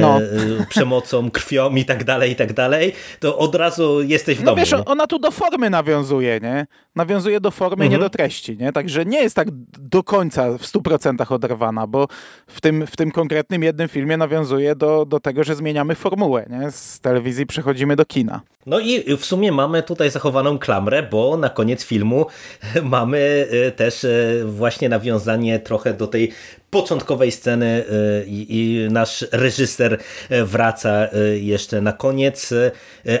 [0.00, 0.20] no.
[0.68, 4.56] przemocą, krwią i tak dalej, i tak dalej, to od razu jesteś w no domu.
[4.56, 6.66] Wiesz, ona tu do formy nawiązuje, nie?
[6.96, 7.92] Nawiązuje do formy, mhm.
[7.92, 8.72] nie do treści, nie?
[8.72, 9.48] Także nie jest tak
[9.78, 12.08] do końca w 100% oderwana, bo
[12.46, 16.70] w tym, w tym konkretnym jednym filmie nawiązuje do, do tego, że zmieniamy formułę, nie?
[16.70, 18.40] Z telewizji przechodzimy do kina.
[18.66, 22.26] No i w sumie mamy tutaj zachowaną klamrę, bo na koniec filmu
[22.82, 26.32] mamy e, też e, właśnie nawiązanie trochę do tej
[26.70, 29.98] początkowej sceny e, i, nasz reżyser
[30.30, 32.54] wraca jeszcze na koniec,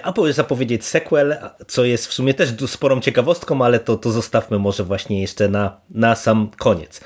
[0.02, 1.36] a zapowiedzieć sequel,
[1.66, 5.80] co jest w sumie też sporą ciekawostką, ale to, to zostawmy może właśnie jeszcze na,
[5.90, 7.00] na sam koniec.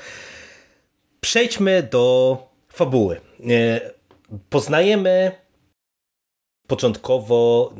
[1.21, 2.37] Przejdźmy do
[2.69, 3.21] fabuły.
[4.49, 5.31] Poznajemy
[6.67, 7.73] początkowo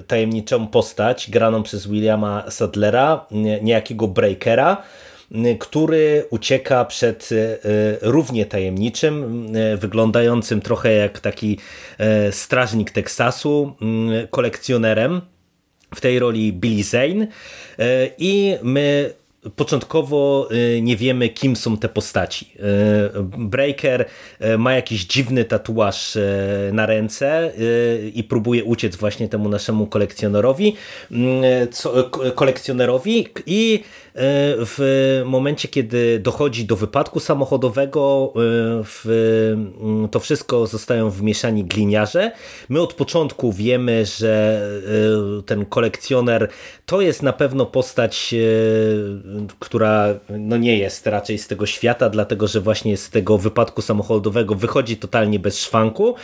[0.00, 3.26] y, tajemniczą postać graną przez Williama Sadlera,
[3.62, 5.07] niejakiego Breakera, y,
[5.58, 7.58] który ucieka przed y,
[8.02, 11.58] równie tajemniczym, wyglądającym trochę jak taki
[12.30, 13.76] strażnik Teksasu,
[14.30, 15.20] kolekcjonerem.
[15.94, 17.26] W tej roli Billy Zane
[18.18, 19.14] i my
[19.56, 22.52] początkowo y, nie wiemy, kim są te postaci.
[22.56, 24.06] Y, Breaker
[24.44, 26.18] y, ma jakiś dziwny tatuaż
[26.72, 27.52] na ręce
[28.14, 30.76] i próbuje uciec właśnie temu naszemu kolekcjonerowi,
[32.34, 33.82] kolekcjonerowi i
[34.66, 38.32] w momencie, kiedy dochodzi do wypadku samochodowego,
[38.84, 39.04] w
[40.10, 42.32] to wszystko zostają wmieszani gliniarze.
[42.68, 44.62] My od początku wiemy, że
[45.46, 46.48] ten kolekcjoner
[46.86, 48.34] to jest na pewno postać
[49.58, 54.54] która no nie jest raczej z tego świata, dlatego że właśnie z tego wypadku samochodowego
[54.54, 56.14] wychodzi totalnie bez szwanku.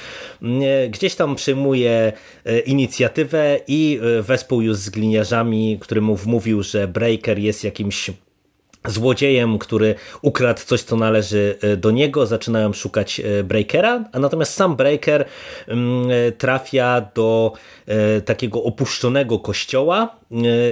[0.91, 2.13] Gdzieś tam przejmuje
[2.45, 7.84] e, inicjatywę i e, wespół już z gliniarzami, który mu wmówił, że Breaker jest jakimś
[8.85, 14.55] złodziejem, który ukradł coś, co należy e, do niego, zaczynają szukać e, Breakera, a natomiast
[14.55, 15.25] sam Breaker
[15.69, 17.53] mm, e, trafia do
[18.25, 20.17] takiego opuszczonego kościoła,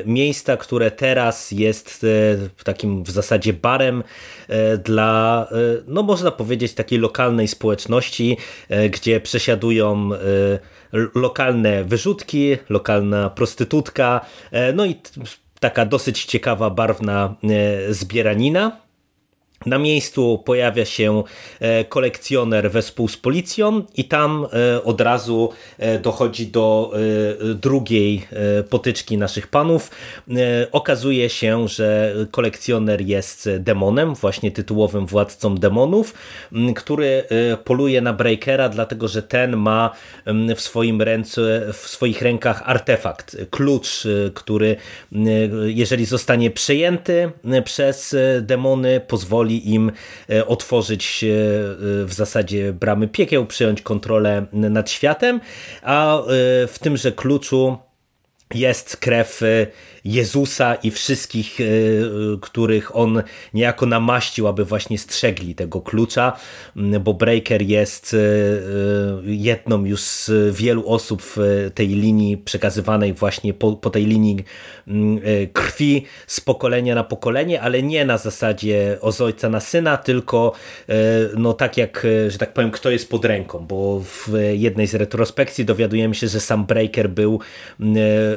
[0.07, 2.07] miejsca, które teraz jest
[2.65, 4.03] takim w zasadzie barem
[4.85, 5.49] dla,
[5.87, 8.37] no można powiedzieć, takiej lokalnej społeczności,
[8.91, 10.11] gdzie przesiadują
[11.15, 14.21] lokalne wyrzutki, lokalna prostytutka,
[14.75, 14.95] no i
[15.63, 18.82] taka dosyć ciekawa, barwna e, zbieranina.
[19.67, 21.23] Na miejscu pojawia się
[21.61, 26.93] e, kolekcjoner wespół z policją i tam e, od razu e, dochodzi do
[27.55, 28.27] drugiej
[28.71, 29.91] potyczki naszych panów.
[30.73, 36.15] Okazuje się, że kolekcjoner jest demonem, właśnie tytułowym władcą demonów,
[36.77, 37.25] który
[37.65, 39.91] poluje na Breakera, dlatego że ten ma
[40.57, 44.77] w swoim ręce, w swoich rękach artefakt, klucz, który
[45.67, 47.31] jeżeli zostanie przejęty
[47.65, 49.93] przez demony, pozwoli pozwoli im
[50.31, 51.29] e, otworzyć e,
[52.05, 55.41] w zasadzie bramy piekieł, przejąć kontrolę nad światem,
[55.83, 56.23] a e,
[56.67, 57.79] w tymże kluczu
[58.55, 59.41] jest krew
[60.05, 61.65] Jezusa i wszystkich, e,
[62.41, 63.23] których on
[63.55, 66.33] niejako namaścił, aby właśnie strzegli tego klucza,
[67.01, 68.19] bo Breaker jest e,
[69.25, 74.45] jedną już z wielu osób w tej linii przekazywanej właśnie po, po tej linii
[75.53, 80.53] krwi z pokolenia na pokolenie, ale nie na zasadzie z ojca na syna, tylko
[80.89, 80.95] e,
[81.37, 85.65] no tak jak, że tak powiem, kto jest pod ręką, bo w jednej z retrospekcji
[85.65, 87.41] dowiadujemy się, że sam Breaker był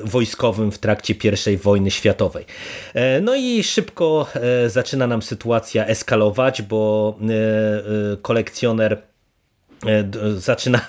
[0.04, 2.46] wojskowym w trakcie pierwszej wojny światowej.
[2.94, 9.02] E, no i szybko e, zaczyna nam sytuacja eskalować, bo e, kolekcjoner
[10.38, 10.82] zaczyna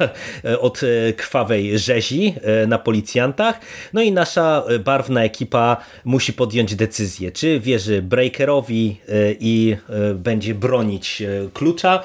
[0.44, 2.34] e, od e, krwawej rzezi
[2.66, 3.60] na policjantach.
[3.92, 8.96] No i nasza barwna ekipa musi podjąć decyzję, czy wierzy Breakerowi
[9.40, 9.76] i
[10.14, 11.22] będzie bronić
[11.54, 12.02] klucza,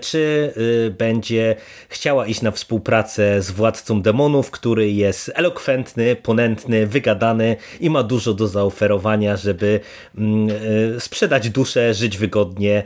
[0.00, 0.52] czy
[0.98, 1.56] będzie
[1.88, 8.34] chciała iść na współpracę z władcą demonów, który jest elokwentny, ponętny, wygadany i ma dużo
[8.34, 9.80] do zaoferowania, żeby
[10.98, 12.82] sprzedać duszę, żyć wygodnie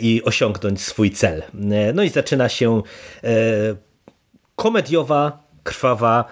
[0.00, 1.42] i osiągnąć swój cel.
[1.94, 2.82] No i zaczyna się się
[3.24, 3.30] e,
[4.56, 6.24] komediowa, krwawa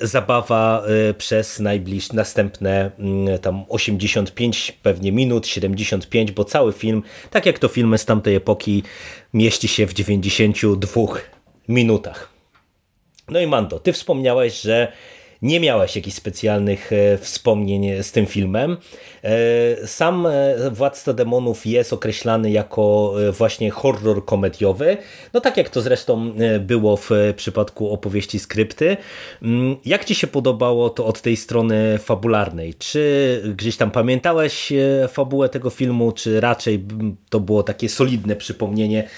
[0.00, 7.02] e, zabawa e, przez najbliższe następne mm, tam 85 pewnie minut, 75, bo cały film,
[7.30, 8.82] tak jak to filmy z tamtej epoki,
[9.34, 11.02] mieści się w 92
[11.68, 12.34] minutach.
[13.28, 14.92] No i Mando, ty wspomniałeś, że
[15.44, 18.76] nie miałeś jakichś specjalnych e, wspomnień z tym filmem.
[19.24, 24.96] E, sam e, Władca Demonów jest określany jako właśnie horror komediowy,
[25.32, 28.96] no tak jak to zresztą było w przypadku opowieści skrypty.
[29.42, 32.74] Mm, jak Ci się podobało to od tej strony fabularnej?
[32.74, 34.72] Czy gdzieś tam pamiętałeś
[35.08, 36.84] fabułę tego filmu, czy raczej
[37.30, 39.08] to było takie solidne przypomnienie,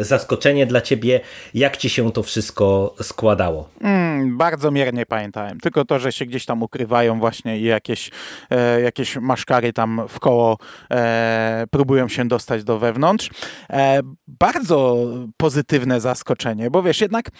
[0.00, 1.20] zaskoczenie dla Ciebie?
[1.54, 3.68] Jak Ci się to wszystko składało?
[3.80, 5.60] Mm, bardzo miernie pamiętam zapamiętałem.
[5.60, 8.10] Tylko to, że się gdzieś tam ukrywają właśnie i jakieś,
[8.50, 10.58] e, jakieś maszkary tam w koło
[10.90, 13.30] e, próbują się dostać do wewnątrz.
[13.70, 14.96] E, bardzo
[15.36, 17.30] pozytywne zaskoczenie, bo wiesz, jednak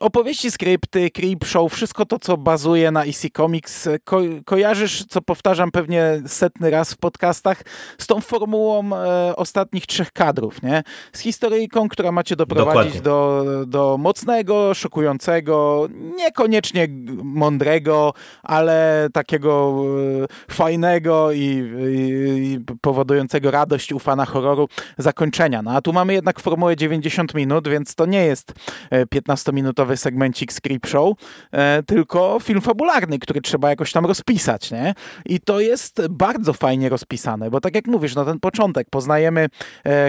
[0.00, 5.70] opowieści, skrypty, creep show, wszystko to, co bazuje na EC Comics, ko kojarzysz, co powtarzam
[5.70, 7.62] pewnie setny raz w podcastach,
[7.98, 10.82] z tą formułą e, ostatnich trzech kadrów, nie?
[11.12, 16.88] Z historyjką, która macie doprowadzić do, do mocnego, szokującego, niekoniecznie
[17.34, 18.12] mądrego,
[18.42, 19.82] ale takiego
[20.22, 25.62] e, fajnego i, i, powodującego radość u fana horroru zakończenia.
[25.62, 28.52] No a tu mamy jednak formułę 90 minut, więc to nie jest
[28.92, 31.16] 15-minutowy e, segmencik script show,
[31.52, 34.94] e, tylko film fabularny, który trzeba jakoś tam rozpisać, nie?
[35.26, 39.48] I to jest bardzo fajnie rozpisane, bo tak jak mówisz, no ten początek, poznajemy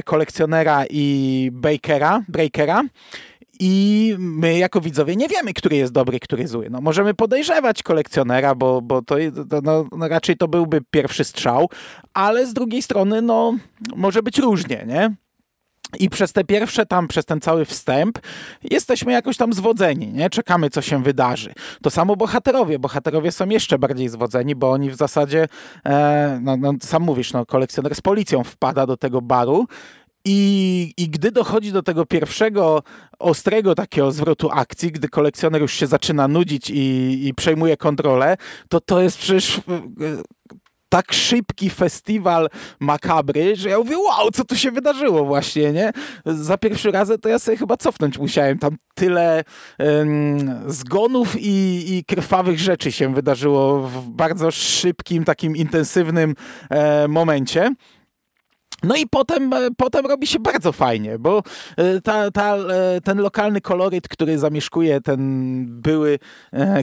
[0.06, 2.84] kolekcjonera i Bakera, Breakera,
[3.60, 6.68] i my jako widzowie nie wiemy, który jest dobry, który zły.
[6.70, 9.16] No, możemy podejrzewać kolekcjonera, bo, bo to,
[9.64, 11.70] no, no, raczej to byłby pierwszy strzał,
[12.14, 13.58] ale z drugiej strony no,
[13.96, 15.16] może być różnie, nie?
[16.00, 18.20] I przez te pierwsze tam, przez ten cały wstęp
[18.64, 20.30] jesteśmy jakoś tam zwodzeni, nie?
[20.30, 21.54] Czekamy, co się wydarzy.
[21.82, 22.80] To samo bohaterowie.
[22.80, 25.48] Bohaterowie są jeszcze bardziej zwodzeni, bo oni w zasadzie,
[25.86, 29.68] e, no, no, sam mówisz, no, kolekcjoner z policją wpada do tego baru
[30.26, 32.84] i, I gdy dochodzi do tego pierwszego
[33.20, 38.38] ostrego takiego zwrotu akcji, gdy kolekcjoner już się zaczyna nudzić i, i przejmuje kontrolę,
[38.70, 39.62] to to jest przecież e,
[40.90, 45.92] tak szybki festiwal makabry, że ja mówię, wow, co tu się wydarzyło właśnie, nie?
[46.26, 48.60] Za pierwszy raz to ja sobie chyba cofnąć musiałem.
[48.60, 49.44] Tam tyle
[49.80, 56.36] um, zgonów i, i krwawych rzeczy się wydarzyło w bardzo szybkim, takim intensywnym
[56.70, 57.74] e, momencie.
[58.84, 61.44] No i potem, e, potem robi się bardzo fajnie, bo
[61.78, 65.20] e, ta, ta, e, ten lokalny koloryt, który zamieszkuje ten
[65.70, 66.20] były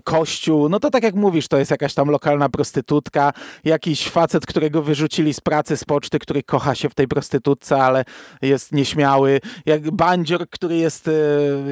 [0.04, 3.32] kościół, no to tak jak mówisz, to jest jakaś tam lokalna prostytutka,
[3.64, 8.04] jakiś facet, którego wyrzucili z pracy, z poczty, który kocha się w tej prostytutce, ale
[8.42, 11.10] jest nieśmiały, jak bandzior, który jest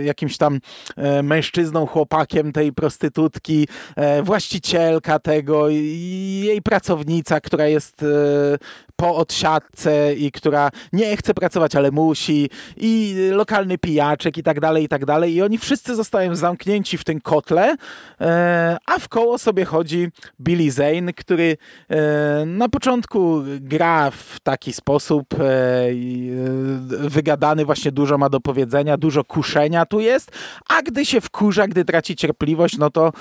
[0.04, 0.60] jakimś tam
[1.22, 3.68] mężczyzną, chłopakiem tej prostytutki,
[4.22, 8.04] właścicielka tego jej pracownica, która jest
[8.96, 14.84] po odsiadce i która nie chce pracować, ale musi i lokalny pijaczek i tak dalej,
[14.84, 15.34] i tak dalej.
[15.34, 17.76] I oni wszyscy zostają zamknięci w tym kotle,
[18.20, 20.08] e, a w koło sobie chodzi
[20.40, 21.56] Billy Zane, który
[21.88, 25.38] e, na początku gra w taki sposób e,
[27.08, 30.30] wygadany, właśnie dużo ma do powiedzenia, dużo kuszenia tu jest,
[30.68, 33.12] a gdy się wkurza, gdy traci cierpliwość, no to,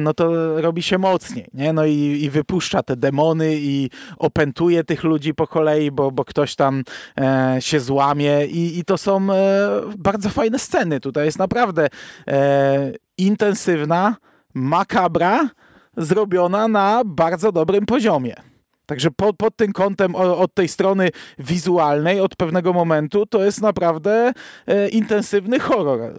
[0.00, 1.72] no to robi się mocniej, nie?
[1.72, 6.54] No i, i wypuszcza te demony i opętuje tych ludzi po kolei, bo, bo ktoś
[6.54, 6.82] tam
[7.20, 11.00] e, się złamie i, i to są e, bardzo fajne sceny.
[11.00, 11.88] Tutaj jest naprawdę
[12.28, 14.16] e, intensywna,
[14.54, 15.48] makabra,
[15.96, 18.51] zrobiona na bardzo dobrym poziomie.
[18.92, 24.32] Także pod, pod tym kątem, od tej strony wizualnej, od pewnego momentu, to jest naprawdę
[24.66, 26.00] e, intensywny horror.
[26.00, 26.12] E,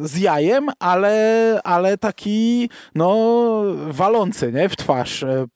[0.00, 3.16] z jajem, ale, ale taki, no,
[3.88, 4.68] walący, nie?
[4.68, 5.22] W twarz.
[5.22, 5.46] E,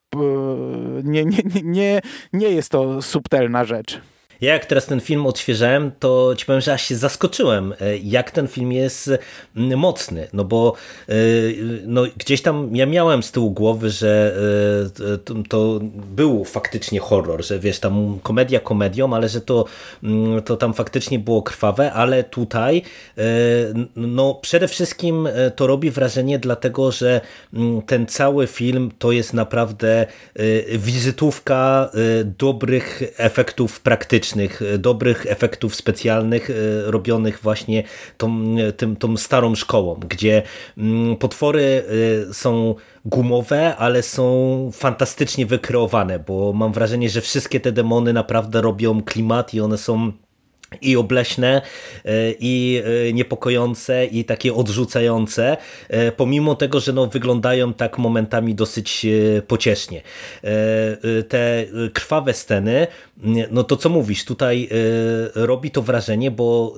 [1.03, 2.01] nie, nie, nie,
[2.33, 4.01] nie jest to subtelna rzecz.
[4.45, 8.31] Ja jak teraz ten film odświeżałem, to ci powiem, że aż się zaskoczyłem, e, jak
[8.31, 9.11] ten film jest
[9.55, 10.73] mocny, no bo
[11.09, 11.13] e,
[11.85, 14.35] no, gdzieś tam ja miałem z tyłu głowy, że
[15.15, 15.79] e, to,
[16.15, 19.65] był faktycznie horror, że wiesz, tam komedia komedią, ale że to,
[20.45, 22.81] to tam faktycznie było krwawe, ale tutaj
[23.95, 27.21] no przede wszystkim to robi wrażenie dlatego, że
[27.85, 30.05] ten cały film to jest naprawdę
[30.77, 31.89] wizytówka
[32.37, 36.53] dobrych efektów praktycznych, E, dobrych efektów specjalnych e,
[36.91, 37.83] robionych właśnie
[38.17, 40.43] tą, e, tym, tą starą szkołą, gdzie
[40.77, 41.83] mm, potwory
[42.31, 49.03] są gumowe, ale są fantastycznie wykreowane, bo mam wrażenie, że wszystkie te demony naprawdę robią
[49.03, 50.11] klimat i one są
[50.81, 51.61] i obleśne,
[52.05, 52.09] e,
[52.39, 55.57] i e, niepokojące, i takie odrzucające,
[55.89, 59.05] e, pomimo tego, że no, wyglądają tak momentami dosyć
[59.47, 60.01] pociesznie.
[61.29, 62.87] Te krwawe sceny,
[63.51, 64.69] no to co mówisz, tutaj
[65.35, 66.75] robi to wrażenie, bo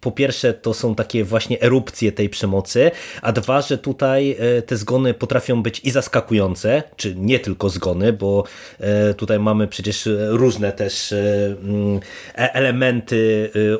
[0.00, 2.90] po pierwsze to są takie właśnie erupcje tej przemocy,
[3.22, 8.44] a dwa, że tutaj te zgony potrafią być i zaskakujące, czy nie tylko zgony, bo
[9.16, 11.14] tutaj mamy przecież różne też
[12.34, 13.29] elementy Y,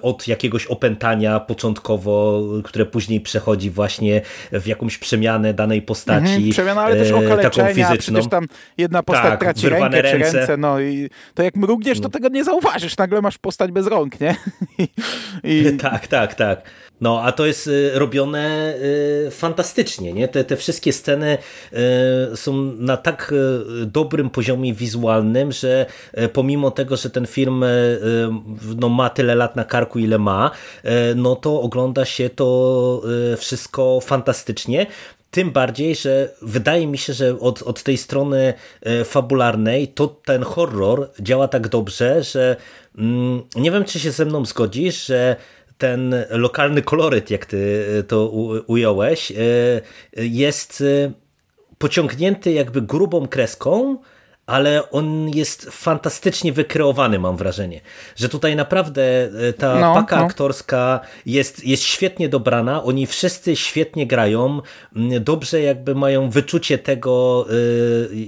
[0.02, 4.20] od jakiegoś opętania początkowo, które później przechodzi właśnie
[4.52, 6.32] w jakąś przemianę danej postaci.
[6.34, 8.46] Mhm, przemiana, ale też y, okaleczenia, przecież tam
[8.78, 10.30] jedna postać tak, traci rękę ręce.
[10.30, 13.86] czy ręce, no i to jak mrugniesz, to tego nie zauważysz, nagle masz postać bez
[13.86, 14.36] rąk, nie?
[15.44, 15.64] I...
[15.80, 16.62] Tak, tak, tak.
[17.00, 18.74] No, a to jest y, robione
[19.26, 20.28] y, fantastycznie, nie?
[20.28, 21.38] Te, te wszystkie sceny
[22.32, 23.34] y, są na tak
[23.86, 25.86] dobrym poziomie wizualnym, że
[26.32, 27.64] pomimo tego, że ten film
[28.76, 30.50] no, ma tyle lat na karku, ile ma,
[31.16, 33.02] no to ogląda się to
[33.36, 34.86] wszystko fantastycznie.
[35.30, 38.54] Tym bardziej, że wydaje mi się, że od, od tej strony
[39.04, 42.56] fabularnej to ten horror działa tak dobrze, że
[42.98, 45.36] mm, nie wiem, czy się ze mną zgodzisz, że
[45.80, 48.28] ten lokalny koloryt, jak ty e, to
[48.66, 49.34] ująłeś, e,
[50.16, 51.12] jest e,
[51.78, 53.98] pociągnięty jakby grubą kreską,
[54.50, 57.80] ale on jest fantastycznie wykreowany, mam wrażenie.
[58.16, 59.02] Że tutaj naprawdę
[59.48, 60.24] e, ta no, paka no.
[60.24, 64.60] aktorska jest, jest świetnie dobrana, oni wszyscy świetnie grają,
[64.96, 67.54] mm, dobrze jakby mają wyczucie tego, e,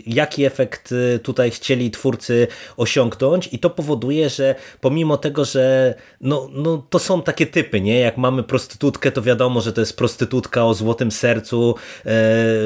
[0.07, 2.47] jaki efekt e, tutaj chcieli twórcy
[2.77, 8.01] osiągnąć i to powoduje, że pomimo tego, że no, no to są takie typy, nie?
[8.01, 11.75] Jak mamy prostytutkę, to wiadomo, że to jest prostytutka o złotym sercu,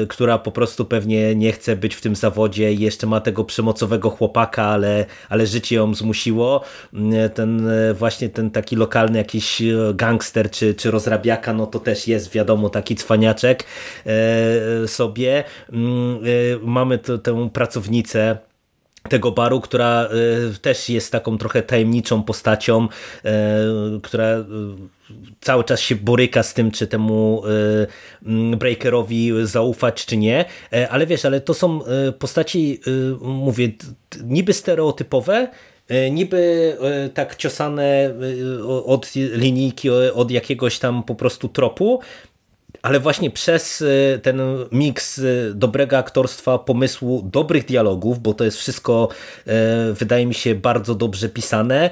[0.09, 4.09] która po prostu pewnie nie chce być w tym zawodzie i jeszcze ma tego przemocowego
[4.09, 6.63] chłopaka, ale, ale życie ją zmusiło.
[7.33, 12.69] Ten właśnie ten taki lokalny jakiś gangster czy, czy rozrabiaka, no to też jest wiadomo
[12.69, 13.63] taki cwaniaczek
[14.05, 15.43] e, sobie.
[15.73, 16.19] Mm, e,
[16.61, 18.37] mamy tę pracownicę
[19.09, 20.09] tego baru, która
[20.61, 22.87] też jest taką trochę tajemniczą postacią,
[24.03, 24.27] która
[25.41, 27.43] cały czas się boryka z tym, czy temu
[28.25, 30.45] mm, Breakerowi zaufać, czy nie.
[30.73, 31.79] E, ale wiesz, ale to są
[32.19, 32.79] postaci,
[33.21, 33.69] mówię,
[34.23, 35.47] niby stereotypowe,
[36.11, 36.73] niby
[37.13, 38.13] tak ciosane
[38.85, 41.99] od linijki, od jakiegoś tam po prostu tropu,
[42.87, 48.57] ale właśnie przez y, ten miks y, dobrego aktorstwa, pomysłu, dobrych dialogów, bo to jest
[48.57, 49.09] wszystko,
[49.47, 51.89] y, wydaje mi się, bardzo dobrze pisane,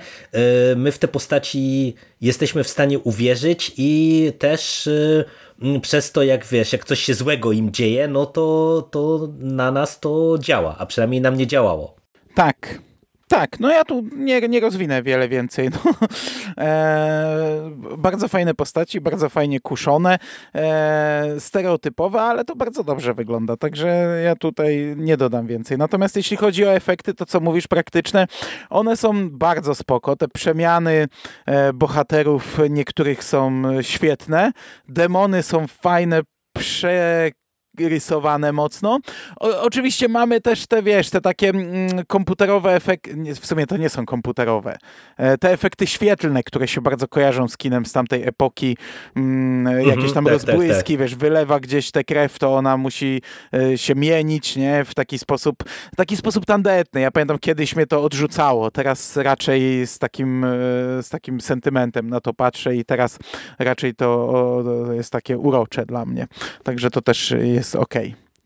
[0.75, 4.89] my w te postaci jesteśmy w stanie uwierzyć i też
[5.81, 9.99] przez to, jak wiesz, jak coś się złego im dzieje, no to, to na nas
[9.99, 11.95] to działa, a przynajmniej nam nie działało.
[12.35, 12.79] Tak,
[13.27, 15.69] tak, no ja tu nie, nie rozwinę wiele więcej.
[15.85, 16.07] No.
[16.57, 20.17] E, bardzo fajne postaci, bardzo fajnie kuszone,
[20.55, 25.77] e, stereotypowe, ale to bardzo dobrze wygląda, także ja tutaj nie dodam więcej.
[25.77, 28.27] Natomiast jeśli chodzi o efekty, to co mówisz praktyczne,
[28.69, 30.15] one są bardzo spoko.
[30.15, 31.07] Te przemiany
[31.45, 34.51] e, bohaterów niektórych są świetne,
[34.87, 36.21] demony są fajne,
[36.53, 37.31] prze
[37.79, 38.99] rysowane mocno.
[39.39, 43.89] O, oczywiście mamy też te, wiesz, te takie mm, komputerowe efekty, w sumie to nie
[43.89, 44.77] są komputerowe,
[45.17, 48.77] e, te efekty świetlne, które się bardzo kojarzą z kinem z tamtej epoki,
[49.15, 52.77] mm, jakieś mhm, tam tak, tak, rozbłyski, tak, wiesz, wylewa gdzieś tę krew, to ona
[52.77, 53.21] musi
[53.53, 55.63] e, się mienić, nie, w taki sposób,
[55.97, 57.01] taki sposób tandetny.
[57.01, 60.47] Ja pamiętam, kiedyś mnie to odrzucało, teraz raczej z takim, e,
[61.01, 63.19] z takim sentymentem na to patrzę i teraz
[63.59, 64.63] raczej to
[64.93, 66.27] jest takie urocze dla mnie.
[66.63, 67.93] Także to też jest jest ok.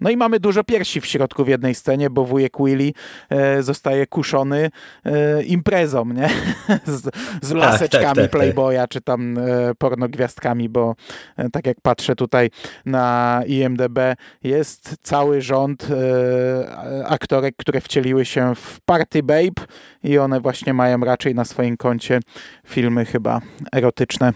[0.02, 2.92] No i mamy dużo piersi w środku w jednej scenie, bo wujek Willy
[3.30, 4.70] e, zostaje kuszony
[5.06, 6.30] e, imprezą, nie?
[6.86, 7.02] z,
[7.42, 9.42] z tak, laseczkami tak, tak, tak, Playboya, czy tam e,
[9.78, 10.96] pornogwiazdkami, bo
[11.38, 12.50] e, tak jak patrzę tutaj
[12.86, 14.00] na IMDB,
[14.44, 19.66] jest cały rząd e, aktorek, które wcieliły się w Party Babe
[20.04, 22.20] i one właśnie mają raczej na swoim koncie
[22.68, 23.42] filmy chyba
[23.72, 24.34] erotyczne,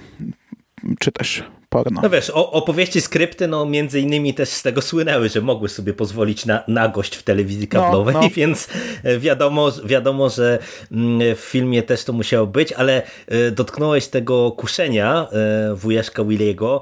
[1.00, 1.44] czy też
[1.74, 2.02] porno.
[2.04, 6.46] No wiesz, opowieści skrypty, no między innymi też z tego słynęły, że mogły sobie pozwolić
[6.46, 8.30] na nagość w telewizji no, kablowej, no, no.
[8.36, 8.68] więc
[9.04, 10.60] e, wiadomo, wiadomo, że
[10.92, 16.82] mm, w filmie też to musiało być, ale e, dotknąłeś tego kuszenia e, wujaszka Williego,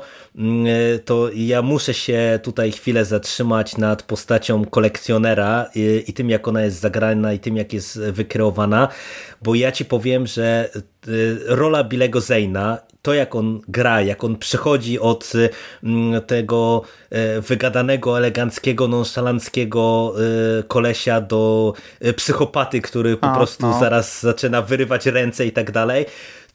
[1.05, 6.61] to ja muszę się tutaj chwilę zatrzymać nad postacią kolekcjonera i, i tym, jak ona
[6.61, 8.88] jest zagrana i tym, jak jest wykreowana,
[9.41, 10.69] bo ja ci powiem, że
[11.47, 15.32] rola Bilego Zayna to jak on gra, jak on przechodzi od
[15.84, 20.13] mm, tego e, wygadanego, eleganckiego, nonszalanckiego
[20.59, 23.79] e, kolesia do e, psychopaty, który po A, prostu no.
[23.79, 26.05] zaraz zaczyna wyrywać ręce i tak dalej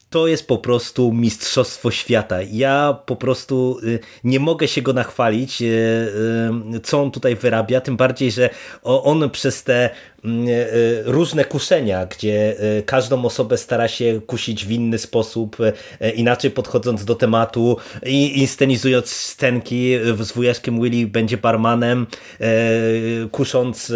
[0.09, 2.41] to jest po prostu mistrzostwo świata.
[2.51, 5.65] Ja po prostu y, nie mogę się go nachwalić, y,
[6.75, 8.49] y, co on tutaj wyrabia, tym bardziej, że
[8.83, 9.89] on przez te
[10.25, 10.47] mm,
[11.05, 12.55] różne kuszenia, gdzie
[12.85, 15.57] każdą osobę stara się kusić w inny sposób,
[16.15, 22.07] inaczej podchodząc do tematu i inscenizując scenki z wujaszkiem Willy będzie barmanem,
[23.31, 23.91] kusząc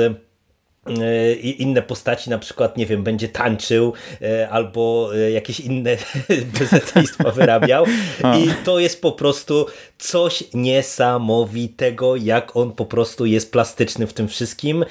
[1.42, 5.98] i inne postaci, na przykład, nie wiem, będzie tańczył e, albo e, jakieś inne
[6.60, 7.86] bezeceństwa wyrabiał
[8.40, 9.66] i to jest po prostu
[9.98, 14.86] coś niesamowitego, jak on po prostu jest plastyczny w tym wszystkim,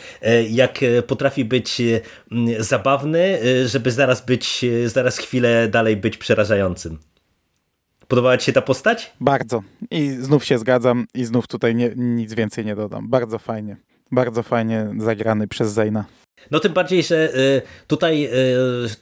[0.50, 1.82] jak potrafi być
[2.58, 6.98] zabawny, żeby zaraz być, zaraz chwilę dalej być przerażającym.
[8.08, 9.12] Podobała Ci się ta postać?
[9.20, 9.62] Bardzo.
[9.90, 13.08] I znów się zgadzam i znów tutaj nie, nic więcej nie dodam.
[13.08, 13.76] Bardzo fajnie.
[14.12, 16.04] Bardzo fajnie zagrany przez Zajna.
[16.50, 18.28] No tym bardziej, że y, tutaj,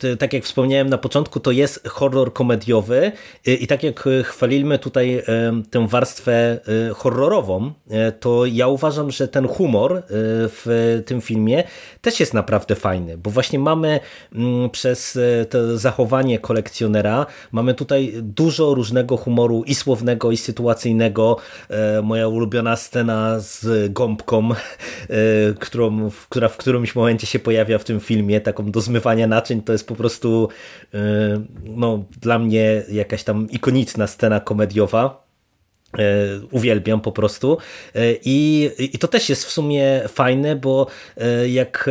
[0.04, 3.12] y, tak jak wspomniałem na początku, to jest horror komediowy
[3.48, 5.22] y, i tak jak chwaliliśmy tutaj
[5.70, 6.60] tę warstwę
[6.94, 7.72] horrorową,
[8.20, 11.64] to ja uważam, że ten humor w tym filmie
[12.00, 14.00] też jest naprawdę fajny, bo właśnie mamy
[14.34, 15.18] mm, przez
[15.50, 21.36] to zachowanie kolekcjonera, mamy tutaj dużo różnego humoru i słownego, i sytuacyjnego.
[22.02, 24.48] Moja ulubiona scena z gąbką,
[25.60, 29.72] którą, która w którymś momencie się pojawia w tym filmie, taką do zmywania naczyń, to
[29.72, 30.48] jest po prostu
[30.94, 30.98] y,
[31.64, 35.28] no, dla mnie jakaś tam ikoniczna scena komediowa.
[35.98, 37.58] Y, uwielbiam po prostu
[38.24, 40.86] I, i to też jest w sumie fajne, bo
[41.42, 41.90] y, jak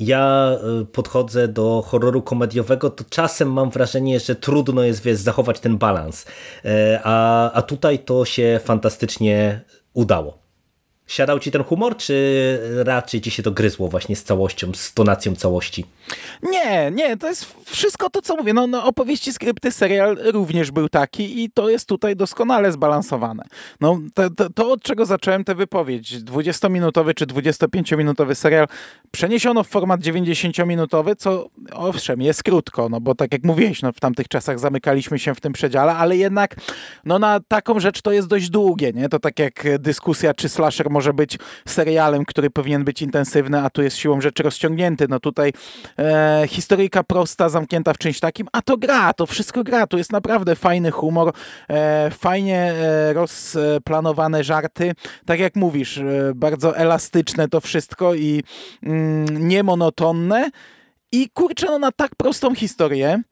[0.00, 0.56] ja
[0.92, 6.26] podchodzę do horroru komediowego, to czasem mam wrażenie, że trudno jest wiesz, zachować ten balans,
[7.02, 9.60] a, a tutaj to się fantastycznie
[9.94, 10.43] udało.
[11.06, 15.36] Siadał ci ten humor, czy raczej ci się to gryzło właśnie z całością, z tonacją
[15.36, 15.84] całości?
[16.42, 18.54] Nie, nie, to jest wszystko to, co mówię.
[18.54, 23.44] No, no opowieści, skrypty, serial również był taki i to jest tutaj doskonale zbalansowane.
[23.80, 28.66] No, to, to, to od czego zacząłem tę wypowiedź, 20-minutowy czy 25-minutowy serial
[29.10, 34.00] przeniesiono w format 90-minutowy, co owszem, jest krótko, no bo tak jak mówiłeś, no, w
[34.00, 36.56] tamtych czasach zamykaliśmy się w tym przedziale, ale jednak
[37.04, 39.08] no, na taką rzecz to jest dość długie, nie?
[39.08, 41.38] To tak jak dyskusja, czy slasher może być
[41.68, 45.06] serialem, który powinien być intensywny, a tu jest siłą rzeczy rozciągnięty.
[45.08, 45.52] No tutaj
[45.98, 50.12] e, historyjka prosta, zamknięta w czymś takim, a to gra, to wszystko gra, tu jest
[50.12, 51.32] naprawdę fajny humor,
[51.68, 54.92] e, fajnie e, rozplanowane żarty,
[55.26, 58.42] tak jak mówisz, e, bardzo elastyczne to wszystko i
[58.82, 60.50] mm, niemonotonne.
[61.12, 63.22] I kurczę, no na tak prostą historię,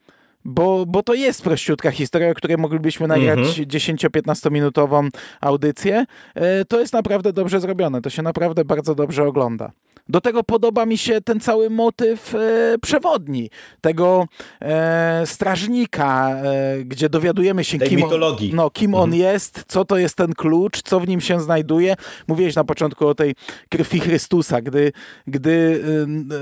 [0.45, 4.25] bo, bo to jest prościutka historia, o której moglibyśmy nagrać mm -hmm.
[4.25, 5.09] 10-15 minutową
[5.41, 6.07] audycję.
[6.35, 9.73] E, to jest naprawdę dobrze zrobione, to się naprawdę bardzo dobrze ogląda.
[10.13, 12.39] Do tego podoba mi się ten cały motyw e,
[12.83, 13.51] przewodni,
[13.81, 14.27] tego
[14.61, 18.51] e, strażnika, e, gdzie dowiadujemy się, Tej kim, mitologii.
[18.51, 19.03] On, no, kim mhm.
[19.05, 21.95] on jest, co to jest ten klucz, co w nim się znajduje.
[22.29, 23.35] Mówiłeś na początku o tej
[23.69, 24.93] krwi Chrystusa, gdy,
[25.27, 25.85] gdy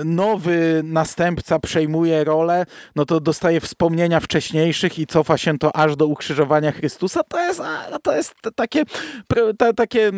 [0.04, 2.66] nowy następca przejmuje rolę,
[2.96, 7.22] no to dostaje wspomnienia wcześniejszych i cofa się to aż do ukrzyżowania Chrystusa.
[7.22, 7.62] To jest,
[8.02, 8.82] to jest takie,
[9.76, 10.12] takie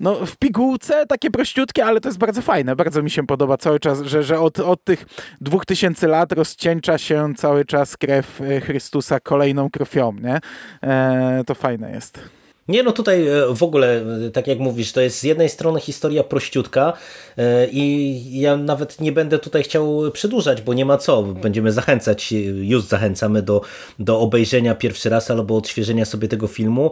[0.00, 3.80] no, w pigułce, takie prościutkie, ale to jest bardzo fajne, bardzo mi się podoba cały
[3.80, 5.06] czas, że, że od, od tych
[5.40, 10.40] dwóch tysięcy lat rozcieńcza się cały czas krew e, Chrystusa kolejną krwią, nie?
[10.82, 12.41] E, to fajne jest.
[12.68, 15.80] Nie, no tutaj e, w ogóle, e, tak jak mówisz, to jest z jednej strony
[15.80, 16.92] historia prościutka
[17.38, 21.22] e, i ja nawet nie będę tutaj chciał przedłużać, bo nie ma co.
[21.22, 22.32] Będziemy zachęcać,
[22.62, 23.60] już zachęcamy do,
[23.98, 26.90] do obejrzenia pierwszy raz albo odświeżenia sobie tego filmu,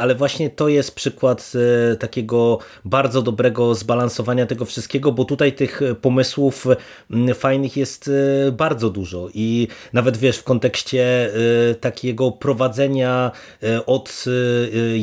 [0.00, 1.52] ale właśnie to jest przykład
[1.98, 6.66] takiego bardzo dobrego zbalansowania tego wszystkiego, bo tutaj tych pomysłów
[7.34, 8.10] fajnych jest
[8.52, 11.30] bardzo dużo i nawet wiesz, w kontekście
[11.80, 13.30] takiego prowadzenia
[13.86, 14.24] od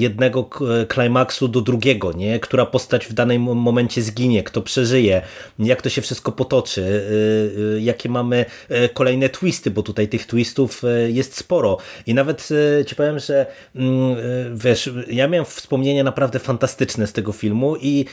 [0.03, 0.49] jednego
[0.87, 2.39] klimaksu do drugiego, nie?
[2.39, 5.21] która postać w danym momencie zginie, kto przeżyje,
[5.59, 10.25] jak to się wszystko potoczy, y, y, jakie mamy e, kolejne twisty, bo tutaj tych
[10.25, 11.77] twistów jest sporo.
[12.07, 12.49] I nawet
[12.87, 13.45] ci powiem, że
[13.75, 14.15] mm,
[14.55, 18.05] wiesz, ja miałem wspomnienia naprawdę fantastyczne z tego filmu i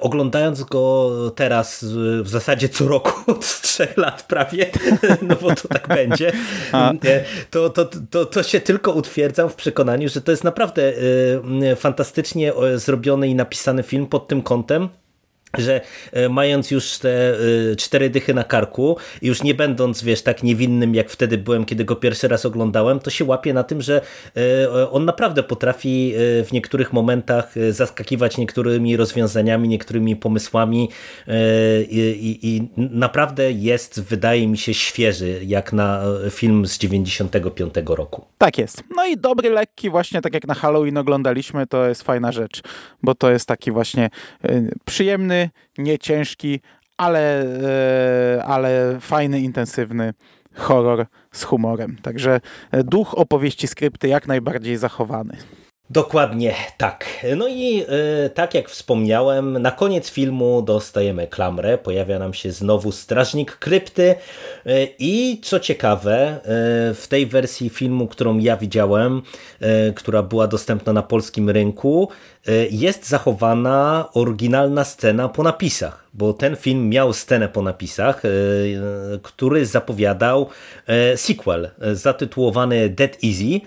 [0.00, 1.84] oglądając go teraz
[2.22, 4.66] w zasadzie co roku od trzech lat prawie,
[5.28, 6.32] no bo to tak będzie,
[7.50, 10.92] to, to, to, to się tylko utwierdzam w przekonaniu, że to jest naprawdę
[11.76, 14.88] fantastycznie zrobiony i napisany film pod tym kątem
[15.58, 15.80] że
[16.12, 20.42] e, mając już te e, cztery dychy na karku i już nie będąc, wiesz, tak
[20.42, 24.00] niewinnym jak wtedy byłem, kiedy go pierwszy raz oglądałem, to się łapie na tym, że
[24.36, 26.12] e, on naprawdę potrafi
[26.44, 30.88] w niektórych momentach zaskakiwać niektórymi rozwiązaniami, niektórymi pomysłami
[31.90, 38.24] i, i naprawdę jest, wydaje mi się, świeży jak na film z 95 roku.
[38.38, 38.84] Tak jest.
[38.96, 42.62] No i dobry, lekki, właśnie tak jak na Halloween oglądaliśmy, to jest fajna rzecz,
[43.02, 44.10] bo to jest taki właśnie
[44.84, 45.39] przyjemny
[45.78, 46.60] nie ciężki,
[46.96, 47.42] ale,
[48.36, 50.14] e, ale fajny, intensywny
[50.54, 51.96] horror z humorem.
[52.02, 55.36] Także e, duch opowieści skrypty jak najbardziej zachowany.
[55.90, 57.04] Dokładnie tak.
[57.36, 57.82] No i
[58.26, 64.14] y, tak jak wspomniałem, na koniec filmu dostajemy klamrę, pojawia nam się znowu strażnik krypty
[64.66, 66.36] y, i co ciekawe,
[66.90, 69.22] y, w tej wersji filmu, którą ja widziałem,
[69.94, 72.08] która była dostępna na polskim rynku,
[72.70, 78.22] jest zachowana oryginalna scena po napisach, bo ten film miał scenę po napisach,
[79.22, 80.48] który zapowiadał
[81.16, 83.60] sequel zatytułowany Dead Easy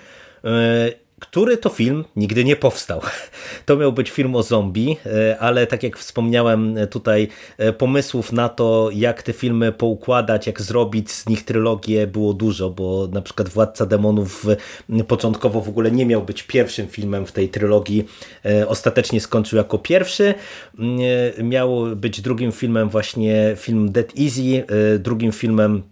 [1.23, 3.01] który to film nigdy nie powstał.
[3.65, 8.49] To miał być film o zombie, e, ale tak jak wspomniałem tutaj, e, pomysłów na
[8.49, 13.49] to, jak te filmy poukładać, jak zrobić z nich trylogię było dużo, bo na przykład
[13.49, 14.45] Władca Demonów
[15.07, 18.05] początkowo w ogóle nie miał być pierwszym filmem w tej trylogii,
[18.45, 20.33] e, ostatecznie skończył jako pierwszy.
[21.43, 24.63] Miał być drugim filmem właśnie film Dead Easy,
[24.99, 25.83] drugim filmem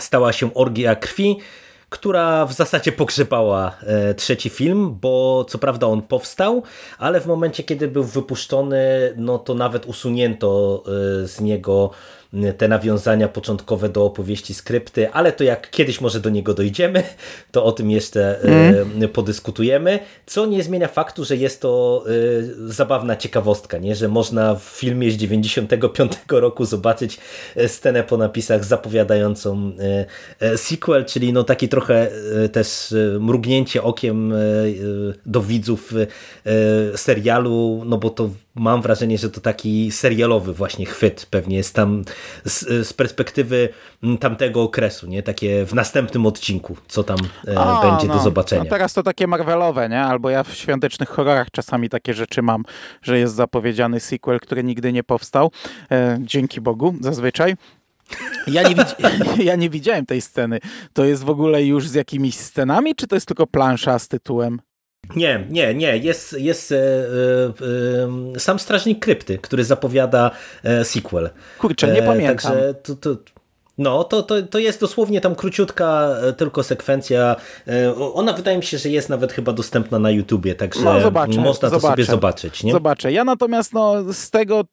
[0.00, 1.36] stała się Orgia Krwi,
[1.90, 6.62] która w zasadzie pogrzebała e, trzeci film, bo co prawda on powstał,
[6.98, 11.90] ale w momencie, kiedy był wypuszczony, no to nawet usunięto e, z niego
[12.58, 17.02] te nawiązania początkowe do opowieści skrypty, ale to jak kiedyś może do niego dojdziemy,
[17.52, 19.08] to o tym jeszcze mm.
[19.08, 22.12] podyskutujemy, co nie zmienia faktu, że jest to e,
[22.72, 23.94] zabawna ciekawostka, nie?
[23.94, 27.18] że można w filmie z 95 roku zobaczyć
[27.56, 29.72] e, scenę po napisach zapowiadającą
[30.56, 32.10] sequel, czyli no taki trochę
[32.52, 34.34] też mrugnięcie okiem
[35.26, 35.92] do widzów
[36.96, 42.04] serialu, no bo to mam wrażenie, że to taki serialowy właśnie chwyt pewnie jest tam
[42.44, 43.68] z, z perspektywy
[44.20, 45.22] tamtego okresu, nie?
[45.22, 48.14] Takie w następnym odcinku, co tam e, będzie no.
[48.14, 48.64] do zobaczenia.
[48.64, 50.00] No teraz to takie Marvelowe, nie?
[50.00, 52.64] Albo ja w świątecznych horrorach czasami takie rzeczy mam,
[53.02, 55.50] że jest zapowiedziany sequel, który nigdy nie powstał.
[55.90, 57.54] E, dzięki Bogu, zazwyczaj.
[58.46, 58.74] Ja nie,
[59.48, 60.58] ja nie widziałem tej sceny.
[60.92, 64.60] To jest w ogóle już z jakimiś scenami, czy to jest tylko plansza z tytułem?
[65.16, 65.96] Nie, nie, nie.
[65.96, 66.76] Jest, jest e,
[68.36, 70.30] e, sam Strażnik Krypty, który zapowiada
[70.82, 71.30] sequel.
[71.58, 72.36] Kurczę, nie pamiętam.
[72.36, 73.16] Także to, to,
[73.78, 77.36] no, to, to, to jest dosłownie tam króciutka tylko sekwencja.
[78.14, 81.70] Ona wydaje mi się, że jest nawet chyba dostępna na YouTubie, także no, zobaczę, można
[81.70, 81.92] to zobaczę.
[81.92, 82.64] sobie zobaczyć.
[82.64, 82.72] Nie?
[82.72, 83.12] Zobaczę.
[83.12, 84.64] Ja natomiast no, z tego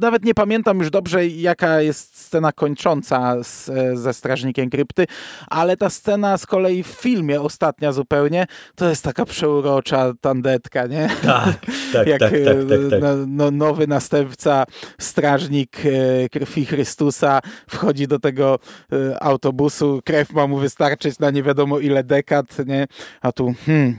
[0.00, 5.06] nawet nie pamiętam już dobrze, jaka jest scena kończąca z, ze Strażnikiem Krypty,
[5.46, 11.08] ale ta scena z kolei w filmie, ostatnia zupełnie, to jest taka przeurocza tandetka, nie?
[11.22, 11.54] Tak,
[11.92, 13.00] tak, Jak tak, tak, tak, tak.
[13.02, 14.64] No, no, nowy następca,
[14.98, 18.58] strażnik e, krwi Chrystusa wchodzi do tego
[18.92, 22.86] e, autobusu, krew ma mu wystarczyć na nie wiadomo ile dekad, nie?
[23.20, 23.98] A tu, hmm,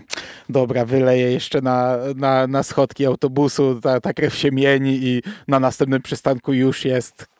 [0.49, 5.59] dobra, wyleje jeszcze na, na, na schodki autobusu, ta, ta krew się mieni i na
[5.59, 7.36] następnym przystanku już jest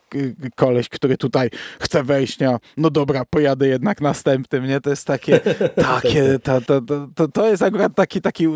[0.56, 1.50] koleś, który tutaj
[1.80, 4.82] chce wejść, no, no dobra, pojadę jednak następnym, nie?
[4.82, 5.40] To jest takie,
[5.94, 6.82] takie, to, to,
[7.16, 8.48] to, to jest akurat taki, taki,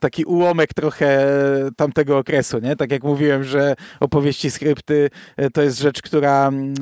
[0.00, 1.26] taki ułomek trochę
[1.76, 2.76] tamtego okresu, nie?
[2.76, 6.74] Tak jak mówiłem, że opowieści skrypty e, to jest rzecz, która mm,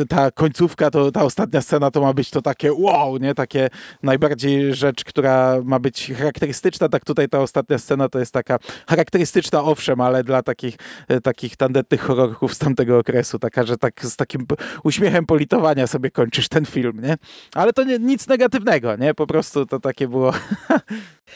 [0.00, 3.34] e, ta końcówka, to ta ostatnia scena to ma być to takie wow, nie?
[3.34, 3.68] Takie
[4.02, 9.62] najbardziej rzecz, która ma być charakterystyczna, tak tutaj ta ostatnia scena to jest taka charakterystyczna,
[9.64, 10.76] owszem, ale dla takich,
[11.08, 14.46] e, takich tandetnych horrorów z tamtego okresu taka, że tak z takim
[14.84, 17.16] uśmiechem politowania sobie kończysz ten film, nie?
[17.54, 19.14] Ale to nie, nic negatywnego, nie?
[19.14, 20.32] Po prostu to takie było...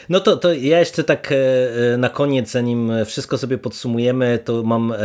[0.09, 1.35] No to, to ja jeszcze tak e,
[1.93, 4.97] e, na koniec, zanim wszystko sobie podsumujemy, to mam e,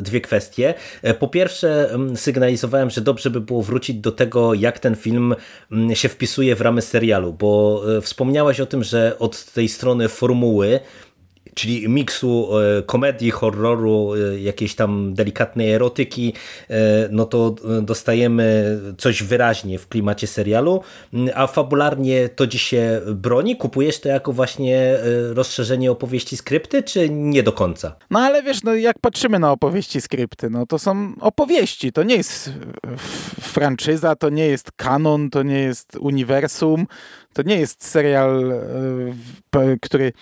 [0.00, 0.74] dwie kwestie.
[1.18, 5.34] Po pierwsze, sygnalizowałem, że dobrze by było wrócić do tego, jak ten film
[5.94, 10.80] się wpisuje w ramy serialu, bo wspomniałeś o tym, że od tej strony formuły
[11.54, 16.32] czyli miksu e, komedii, horroru, e, jakiejś tam delikatnej erotyki,
[16.70, 16.74] e,
[17.10, 20.82] no to dostajemy coś wyraźnie w klimacie serialu,
[21.34, 23.56] a fabularnie to dziś się broni?
[23.56, 24.98] Kupujesz to jako właśnie
[25.34, 27.96] rozszerzenie opowieści skrypty, czy nie do końca?
[28.10, 32.16] No ale wiesz, no jak patrzymy na opowieści skrypty, no to są opowieści, to nie
[32.16, 32.50] jest
[33.40, 36.86] franczyza, to nie jest kanon, to nie jest uniwersum,
[37.32, 38.52] to nie jest serial,
[39.82, 40.12] który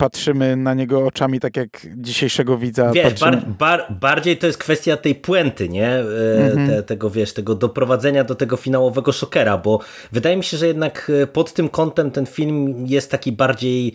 [0.00, 2.92] patrzymy na niego oczami tak jak dzisiejszego widza.
[2.92, 5.88] Wiesz, bar, bar, bardziej to jest kwestia tej puenty, nie?
[5.88, 6.04] E,
[6.44, 6.68] mhm.
[6.68, 9.80] Te, tego, wiesz, tego doprowadzenia do tego finałowego szokera, bo
[10.12, 13.94] wydaje mi się, że jednak e, pod tym kątem ten film jest taki bardziej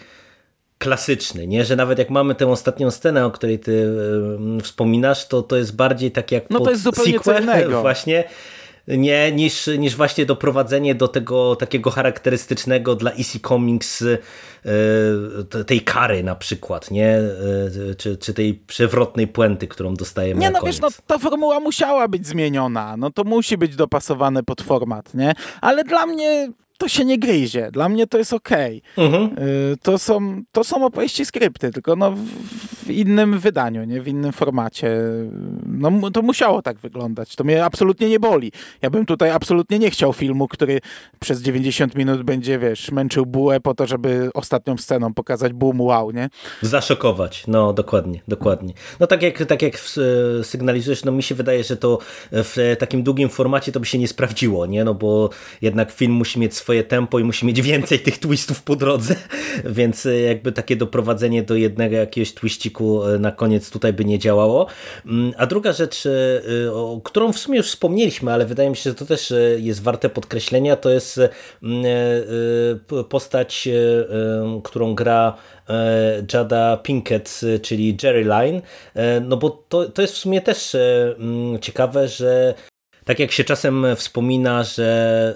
[0.78, 1.66] klasyczny, nie?
[1.66, 3.88] Że nawet jak mamy tę ostatnią scenę, o której ty
[4.58, 7.82] e, wspominasz, to to jest bardziej tak jak no to jest zupełnie sequel, innego.
[7.88, 8.24] właśnie
[8.88, 16.24] nie, niż, niż właśnie doprowadzenie do tego takiego charakterystycznego dla EC Comics e, tej kary
[16.24, 17.10] na przykład, nie?
[17.10, 20.76] E, czy, czy tej przewrotnej puenty, którą dostajemy Nie, no koniec.
[20.76, 25.34] wiesz, no ta formuła musiała być zmieniona, no to musi być dopasowane pod format, nie?
[25.62, 27.70] Ale dla mnie to się nie gryzie.
[27.72, 28.82] Dla mnie to jest okej.
[28.96, 29.06] Okay.
[29.06, 29.36] Mhm.
[29.82, 32.12] To, są, to są opowieści skrypty, tylko no
[32.86, 34.02] w, innym wydaniu, nie?
[34.02, 34.98] w innym formacie.
[35.66, 37.36] No to musiało tak wyglądać.
[37.36, 38.52] To mnie absolutnie nie boli.
[38.82, 40.80] Ja bym tutaj absolutnie nie chciał filmu, który
[41.20, 46.12] przez 90 minut będzie, wiesz, męczył bułę po to, żeby ostatnią sceną pokazać boom, wow,
[46.12, 46.30] nie?
[46.62, 48.74] Zaszokować, no dokładnie, dokładnie.
[49.00, 49.80] No tak jak, tak jak
[50.44, 52.00] sygnalizujesz, no mi się wydaje, że to
[52.32, 54.84] w takim długim formacie to by się nie sprawdziło, nie?
[54.84, 55.30] No bo
[55.62, 59.16] jednak film musi mieć swoje tempo i musi mieć więcej tych twistów po drodze,
[59.78, 64.20] więc e, jakby takie doprowadzenie do jednego jakiegoś twiściku e, na koniec tutaj by nie
[64.20, 64.68] działało.
[65.06, 68.90] Mm, a druga rzecz, e, o którą w sumie już wspomnieliśmy, ale wydaje mi się,
[68.90, 71.20] że to też jest warte podkreślenia, to jest
[73.10, 73.70] postać,
[74.64, 75.38] którą gra
[76.34, 78.62] Jada Pinkett, czyli Jerry Line,
[79.22, 80.76] no bo to, to jest w sumie też
[81.62, 82.54] ciekawe, że
[83.06, 85.36] tak jak się czasem wspomina, że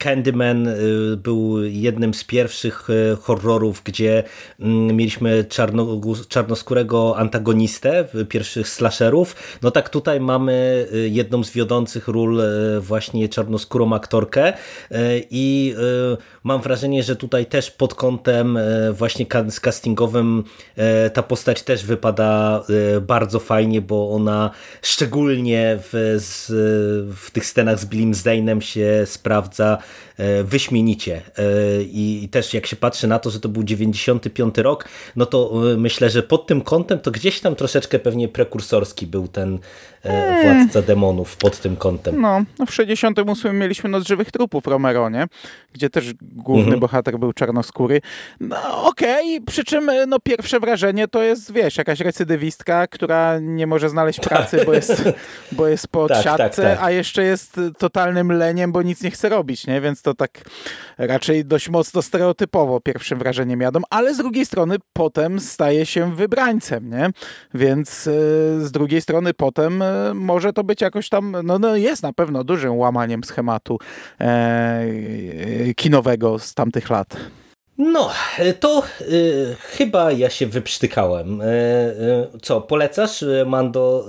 [0.00, 4.22] Candyman y, był jednym z pierwszych y, horrorów, gdzie
[4.60, 9.36] mm, mieliśmy czarno, czarnoskórego antagonistę, pierwszych slasherów.
[9.62, 12.42] No tak tutaj mamy y, jedną z wiodących ról
[12.80, 14.52] właśnie czarnoskórą aktorkę
[15.30, 15.74] i
[16.44, 18.58] mam wrażenie, że tutaj też pod kątem
[18.92, 19.26] właśnie
[19.62, 20.44] castingowym
[21.12, 22.62] ta postać też wypada
[23.00, 24.50] bardzo fajnie, bo ona
[24.82, 26.16] szczególnie w,
[27.16, 28.14] w tych scenach z Billim
[28.60, 29.78] się sprawdza
[30.44, 31.22] wyśmienicie.
[31.38, 31.42] E,
[31.82, 35.76] I też jak się patrzy na to, że to był 95 rok, no to e,
[35.76, 39.58] myślę, że pod tym kątem to gdzieś tam troszeczkę pewnie prekursorski był ten
[40.42, 42.20] Władca Demonów pod tym kątem.
[42.20, 45.26] No, no w 68 mieliśmy Noc Żywych Trupów Romero, nie?
[45.72, 46.80] Gdzie też główny mhm.
[46.80, 48.00] bohater był czarnoskóry.
[48.40, 49.46] No okej, okay.
[49.46, 54.62] przy czym no, pierwsze wrażenie to jest, wiesz, jakaś recydywistka, która nie może znaleźć pracy,
[54.66, 55.02] bo jest,
[55.52, 56.78] bo jest po tak, siatce, tak, tak.
[56.82, 59.80] a jeszcze jest totalnym leniem, bo nic nie chce robić, nie?
[59.80, 60.30] Więc to tak
[60.98, 66.90] raczej dość mocno stereotypowo pierwszym wrażeniem jadą, ale z drugiej strony potem staje się wybrańcem,
[66.90, 67.10] nie?
[67.54, 68.12] Więc yy,
[68.66, 72.44] z drugiej strony potem yy, może to być jakoś tam, no, no jest na pewno
[72.44, 73.78] dużym łamaniem schematu
[74.20, 74.26] yy,
[75.76, 77.16] kinowego z tamtych lat.
[77.82, 78.10] No,
[78.60, 81.40] to y, chyba ja się wyprztykałem.
[81.40, 84.06] Y, y, co, polecasz Mando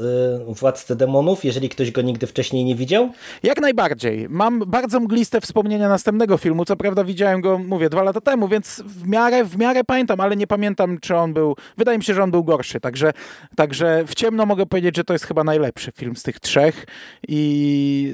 [0.47, 3.09] Władcę Demonów, jeżeli ktoś go nigdy wcześniej nie widział?
[3.43, 4.27] Jak najbardziej.
[4.29, 6.65] Mam bardzo mgliste wspomnienia następnego filmu.
[6.65, 10.35] Co prawda widziałem go, mówię, dwa lata temu, więc w miarę, w miarę pamiętam, ale
[10.35, 11.55] nie pamiętam, czy on był...
[11.77, 12.79] Wydaje mi się, że on był gorszy.
[12.79, 13.13] Także,
[13.55, 16.85] także w ciemno mogę powiedzieć, że to jest chyba najlepszy film z tych trzech
[17.27, 18.13] i,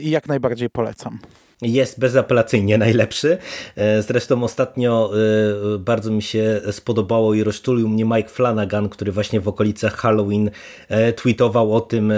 [0.00, 1.18] i jak najbardziej polecam
[1.62, 3.38] jest bezapelacyjnie najlepszy.
[3.76, 5.10] E, zresztą ostatnio
[5.74, 10.50] e, bardzo mi się spodobało i rozczulił mnie Mike Flanagan, który właśnie w okolicach Halloween
[10.88, 12.12] e, tweetował o tym,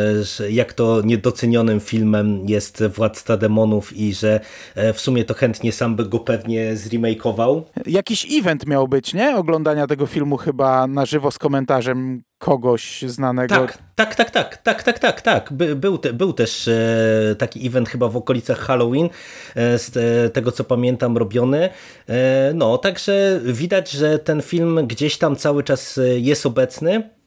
[0.50, 4.40] jak to niedocenionym filmem jest Władca Demonów i że
[4.94, 7.64] w sumie to chętnie sam by go pewnie zremakeował.
[7.86, 9.36] Jakiś event miał być, nie?
[9.36, 13.54] Oglądania tego filmu chyba na żywo z komentarzem kogoś znanego.
[13.54, 15.52] Tak, tak, tak, tak, tak, tak, tak, tak.
[15.52, 19.08] By, był, te, był też e, taki event chyba w okolicach Halloween,
[19.54, 21.68] e, z e, tego co pamiętam robiony.
[22.08, 27.17] E, no, także widać, że ten film gdzieś tam cały czas e, jest obecny.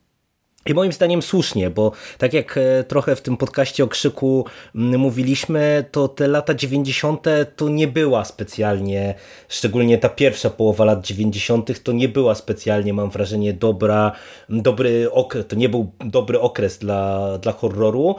[0.65, 5.85] I moim zdaniem słusznie, bo tak jak e, trochę w tym podcaście o krzyku mówiliśmy,
[5.91, 7.25] to te lata 90.
[7.55, 9.15] to nie była specjalnie,
[9.49, 11.83] szczególnie ta pierwsza połowa lat 90.
[11.83, 14.11] to nie była specjalnie, mam wrażenie, dobra,
[14.49, 18.15] dobry okres, to nie był dobry okres dla, dla horroru,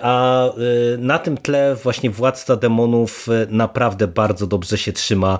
[0.00, 0.50] a e,
[0.98, 5.38] na tym tle właśnie Władca Demonów e, naprawdę bardzo dobrze się trzyma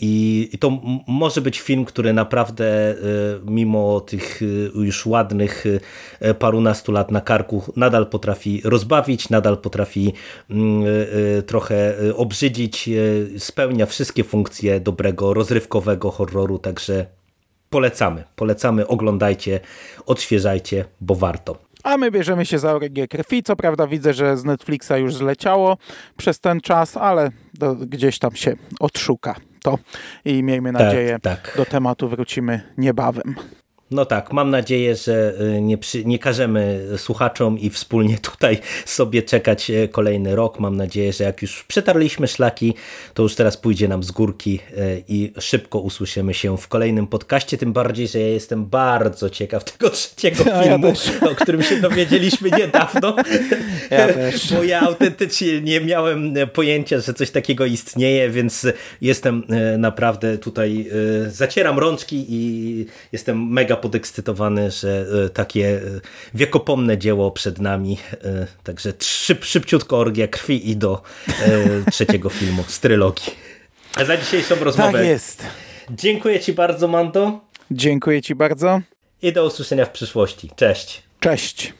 [0.00, 2.94] i, i to może być film, który naprawdę
[3.44, 4.40] mimo tych
[4.74, 5.47] już ładnych
[6.20, 10.12] E, parunastu lat na karku nadal potrafi rozbawić, nadal potrafi
[10.50, 12.90] mm, e, e, trochę obrzydzić,
[13.38, 17.06] spełnia wszystkie funkcje dobrego, rozrywkowego horroru, także
[17.70, 19.60] polecamy, polecamy, oglądajcie,
[20.06, 21.58] odświeżajcie, bo warto.
[21.84, 23.42] A my bierzemy się za oręgie krwi.
[23.42, 25.76] Co prawda widzę, że z Netflixa już zleciało
[26.16, 29.78] przez ten czas, ale do, gdzieś tam się odszuka to
[30.24, 31.56] i miejmy tak, nadzieję, tak, tak.
[31.56, 33.34] do tematu wrócimy niebawem.
[33.90, 39.22] No tak, mam nadzieję, że y, nie, przy, nie każemy słuchaczom i wspólnie tutaj sobie
[39.22, 40.60] czekać y, kolejny rok.
[40.60, 42.74] Mam nadzieję, że jak już przetarliśmy szlaki,
[43.14, 47.58] to już teraz pójdzie nam z górki y, i szybko usłyszymy się w kolejnym podcaście.
[47.58, 51.80] Tym bardziej, że ja jestem bardzo ciekaw tego trzeciego no, filmu, ja o którym się
[51.80, 53.16] dowiedzieliśmy niedawno.
[53.90, 54.52] Ja też.
[54.52, 58.66] Bo ja autentycznie nie miałem pojęcia, że coś takiego istnieje, więc
[59.00, 59.42] jestem
[59.78, 60.90] naprawdę tutaj,
[61.28, 65.80] zacieram rączki i jestem mega podekscytowany, że e, takie e,
[66.34, 67.98] wiekopomne dzieło przed nami.
[68.24, 71.02] E, Także szyb, szybciutko orgia krwi i do
[71.90, 73.32] trzeciego filmu z trylogii.
[73.96, 75.42] A za dzisiejszą rozmowę Tak jest.
[75.90, 78.80] dziękuję Ci bardzo, Mando, Dziękuję ci bardzo.
[79.22, 80.50] i do usłyszenia w przyszłości.
[80.56, 81.02] Cześć.
[81.20, 81.72] Cześć.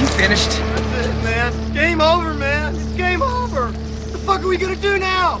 [0.00, 0.50] You finished?
[0.94, 1.52] That's it, man.
[1.74, 2.74] Game over, man.
[2.74, 3.62] It's game over.
[3.70, 5.40] What the fuck are we gonna do now?